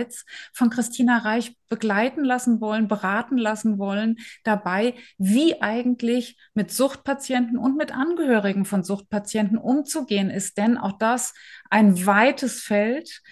von 0.53 0.71
Christina 0.71 1.19
Reich 1.19 1.57
begleiten 1.69 2.25
lassen 2.25 2.61
wollen, 2.61 2.89
beraten 2.89 3.39
lassen 3.39 3.79
wollen 3.79 4.19
dabei, 4.45 4.95
wie 5.19 5.61
eigentlich 5.63 6.37
mit 6.55 6.71
Suchtpatienten 6.71 7.59
und 7.59 7.77
mit 7.77 7.93
Angehörigen 7.93 8.65
von 8.65 8.85
Suchtpatienten 8.85 9.59
umzugehen 9.59 10.31
ist. 10.31 10.59
Denn 10.59 10.77
auch 10.77 10.99
das 10.99 11.35
ein 11.71 12.07
weites 12.07 12.63
Feld. 12.63 13.23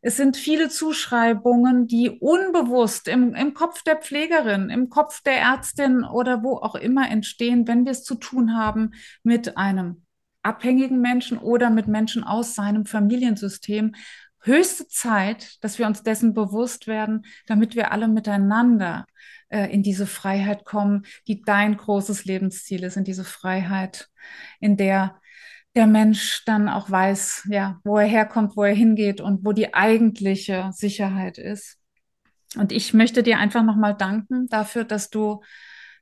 Es 0.00 0.16
sind 0.16 0.36
viele 0.36 0.68
Zuschreibungen, 0.68 1.88
die 1.88 2.10
unbewusst 2.10 3.08
im, 3.08 3.34
im 3.34 3.52
Kopf 3.52 3.82
der 3.82 3.96
Pflegerin, 3.96 4.70
im 4.70 4.90
Kopf 4.90 5.22
der 5.22 5.38
Ärztin 5.38 6.04
oder 6.04 6.42
wo 6.44 6.56
auch 6.58 6.76
immer 6.76 7.10
entstehen, 7.10 7.66
wenn 7.66 7.84
wir 7.84 7.92
es 7.92 8.04
zu 8.04 8.14
tun 8.14 8.56
haben 8.56 8.92
mit 9.24 9.56
einem 9.56 10.04
abhängigen 10.42 11.00
Menschen 11.00 11.38
oder 11.38 11.68
mit 11.70 11.88
Menschen 11.88 12.24
aus 12.24 12.54
seinem 12.54 12.86
Familiensystem. 12.86 13.94
Höchste 14.40 14.86
Zeit, 14.88 15.62
dass 15.62 15.78
wir 15.78 15.86
uns 15.86 16.02
dessen 16.02 16.34
bewusst 16.34 16.86
werden, 16.86 17.24
damit 17.46 17.74
wir 17.74 17.92
alle 17.92 18.08
miteinander 18.08 19.06
äh, 19.48 19.72
in 19.72 19.82
diese 19.82 20.06
Freiheit 20.06 20.64
kommen, 20.64 21.04
die 21.26 21.42
dein 21.42 21.76
großes 21.76 22.24
Lebensziel 22.24 22.84
ist, 22.84 22.96
in 22.96 23.04
diese 23.04 23.24
Freiheit, 23.24 24.08
in 24.60 24.76
der 24.76 25.20
der 25.74 25.86
Mensch 25.86 26.44
dann 26.44 26.68
auch 26.68 26.90
weiß, 26.90 27.46
ja, 27.50 27.80
wo 27.84 27.98
er 27.98 28.06
herkommt, 28.06 28.56
wo 28.56 28.64
er 28.64 28.74
hingeht 28.74 29.20
und 29.20 29.44
wo 29.44 29.52
die 29.52 29.74
eigentliche 29.74 30.70
Sicherheit 30.72 31.38
ist. 31.38 31.78
Und 32.56 32.72
ich 32.72 32.94
möchte 32.94 33.22
dir 33.22 33.38
einfach 33.38 33.62
nochmal 33.62 33.94
danken 33.94 34.48
dafür, 34.48 34.84
dass 34.84 35.10
du 35.10 35.42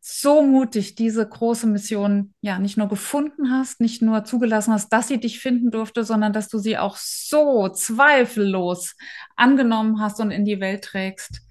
so 0.00 0.42
mutig 0.42 0.94
diese 0.94 1.28
große 1.28 1.66
Mission 1.66 2.34
ja 2.40 2.58
nicht 2.58 2.76
nur 2.76 2.88
gefunden 2.88 3.50
hast, 3.50 3.80
nicht 3.80 4.02
nur 4.02 4.24
zugelassen 4.24 4.72
hast, 4.72 4.92
dass 4.92 5.08
sie 5.08 5.18
dich 5.18 5.40
finden 5.40 5.70
durfte, 5.70 6.04
sondern 6.04 6.32
dass 6.32 6.48
du 6.48 6.58
sie 6.58 6.78
auch 6.78 6.96
so 6.96 7.68
zweifellos 7.68 8.96
angenommen 9.36 10.00
hast 10.00 10.20
und 10.20 10.30
in 10.30 10.44
die 10.44 10.60
Welt 10.60 10.84
trägst. 10.84 11.42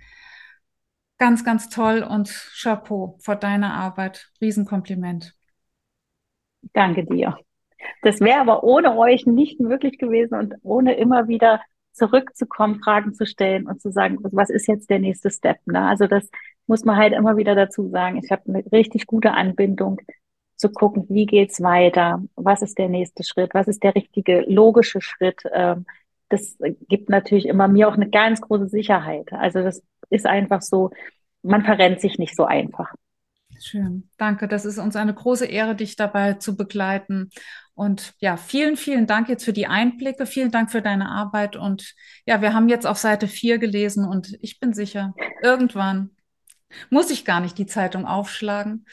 Ganz, 1.17 1.45
ganz 1.45 1.69
toll 1.69 2.03
und 2.03 2.27
Chapeau 2.61 3.17
vor 3.21 3.35
deiner 3.35 3.73
Arbeit. 3.73 4.29
Riesenkompliment. 4.41 5.33
Danke 6.73 7.05
dir. 7.05 7.37
Das 8.01 8.19
wäre 8.19 8.41
aber 8.41 8.63
ohne 8.63 8.97
euch 8.97 9.25
nicht 9.25 9.59
möglich 9.59 9.97
gewesen 9.97 10.35
und 10.35 10.55
ohne 10.63 10.95
immer 10.95 11.27
wieder 11.27 11.61
zurückzukommen, 11.93 12.81
Fragen 12.83 13.13
zu 13.13 13.25
stellen 13.25 13.67
und 13.67 13.81
zu 13.81 13.91
sagen, 13.91 14.17
was 14.21 14.49
ist 14.49 14.67
jetzt 14.67 14.89
der 14.89 14.99
nächste 14.99 15.31
Step? 15.31 15.57
Ne? 15.65 15.81
Also 15.81 16.07
das 16.07 16.29
muss 16.67 16.85
man 16.85 16.97
halt 16.97 17.13
immer 17.13 17.37
wieder 17.37 17.55
dazu 17.55 17.89
sagen. 17.89 18.21
Ich 18.23 18.31
habe 18.31 18.43
eine 18.47 18.63
richtig 18.71 19.07
gute 19.07 19.31
Anbindung 19.31 20.01
zu 20.55 20.69
gucken, 20.69 21.05
wie 21.09 21.25
geht's 21.25 21.61
weiter? 21.61 22.23
Was 22.35 22.61
ist 22.61 22.77
der 22.77 22.89
nächste 22.89 23.23
Schritt? 23.23 23.53
Was 23.53 23.67
ist 23.67 23.83
der 23.83 23.95
richtige 23.95 24.41
logische 24.47 25.01
Schritt? 25.01 25.41
Ähm, 25.53 25.85
das 26.29 26.57
gibt 26.87 27.09
natürlich 27.09 27.45
immer 27.45 27.67
mir 27.67 27.87
auch 27.87 27.93
eine 27.93 28.09
ganz 28.09 28.41
große 28.41 28.67
Sicherheit. 28.67 29.31
Also 29.31 29.61
das 29.61 29.83
ist 30.09 30.25
einfach 30.25 30.61
so, 30.61 30.91
man 31.43 31.63
verrennt 31.63 32.01
sich 32.01 32.17
nicht 32.17 32.35
so 32.35 32.45
einfach. 32.45 32.93
Schön, 33.61 34.09
danke. 34.17 34.47
Das 34.47 34.65
ist 34.65 34.79
uns 34.79 34.95
eine 34.95 35.13
große 35.13 35.45
Ehre, 35.45 35.75
dich 35.75 35.95
dabei 35.95 36.33
zu 36.33 36.57
begleiten. 36.57 37.29
Und 37.73 38.13
ja, 38.19 38.37
vielen, 38.37 38.77
vielen 38.77 39.07
Dank 39.07 39.29
jetzt 39.29 39.45
für 39.45 39.53
die 39.53 39.67
Einblicke. 39.67 40.25
Vielen 40.25 40.51
Dank 40.51 40.71
für 40.71 40.81
deine 40.81 41.09
Arbeit. 41.09 41.55
Und 41.55 41.93
ja, 42.25 42.41
wir 42.41 42.53
haben 42.53 42.69
jetzt 42.69 42.87
auf 42.87 42.97
Seite 42.97 43.27
4 43.27 43.57
gelesen 43.57 44.05
und 44.05 44.37
ich 44.41 44.59
bin 44.59 44.73
sicher, 44.73 45.13
irgendwann 45.41 46.14
muss 46.89 47.09
ich 47.09 47.25
gar 47.25 47.39
nicht 47.39 47.57
die 47.57 47.65
Zeitung 47.65 48.05
aufschlagen. 48.05 48.85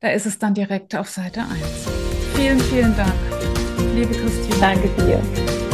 Da 0.00 0.10
ist 0.10 0.26
es 0.26 0.38
dann 0.38 0.54
direkt 0.54 0.94
auf 0.94 1.08
Seite 1.08 1.40
1. 1.40 1.50
Vielen, 2.34 2.60
vielen 2.60 2.96
Dank, 2.96 3.14
liebe 3.94 4.12
Christine. 4.12 4.56
Danke 4.60 4.88
dir. 5.02 5.65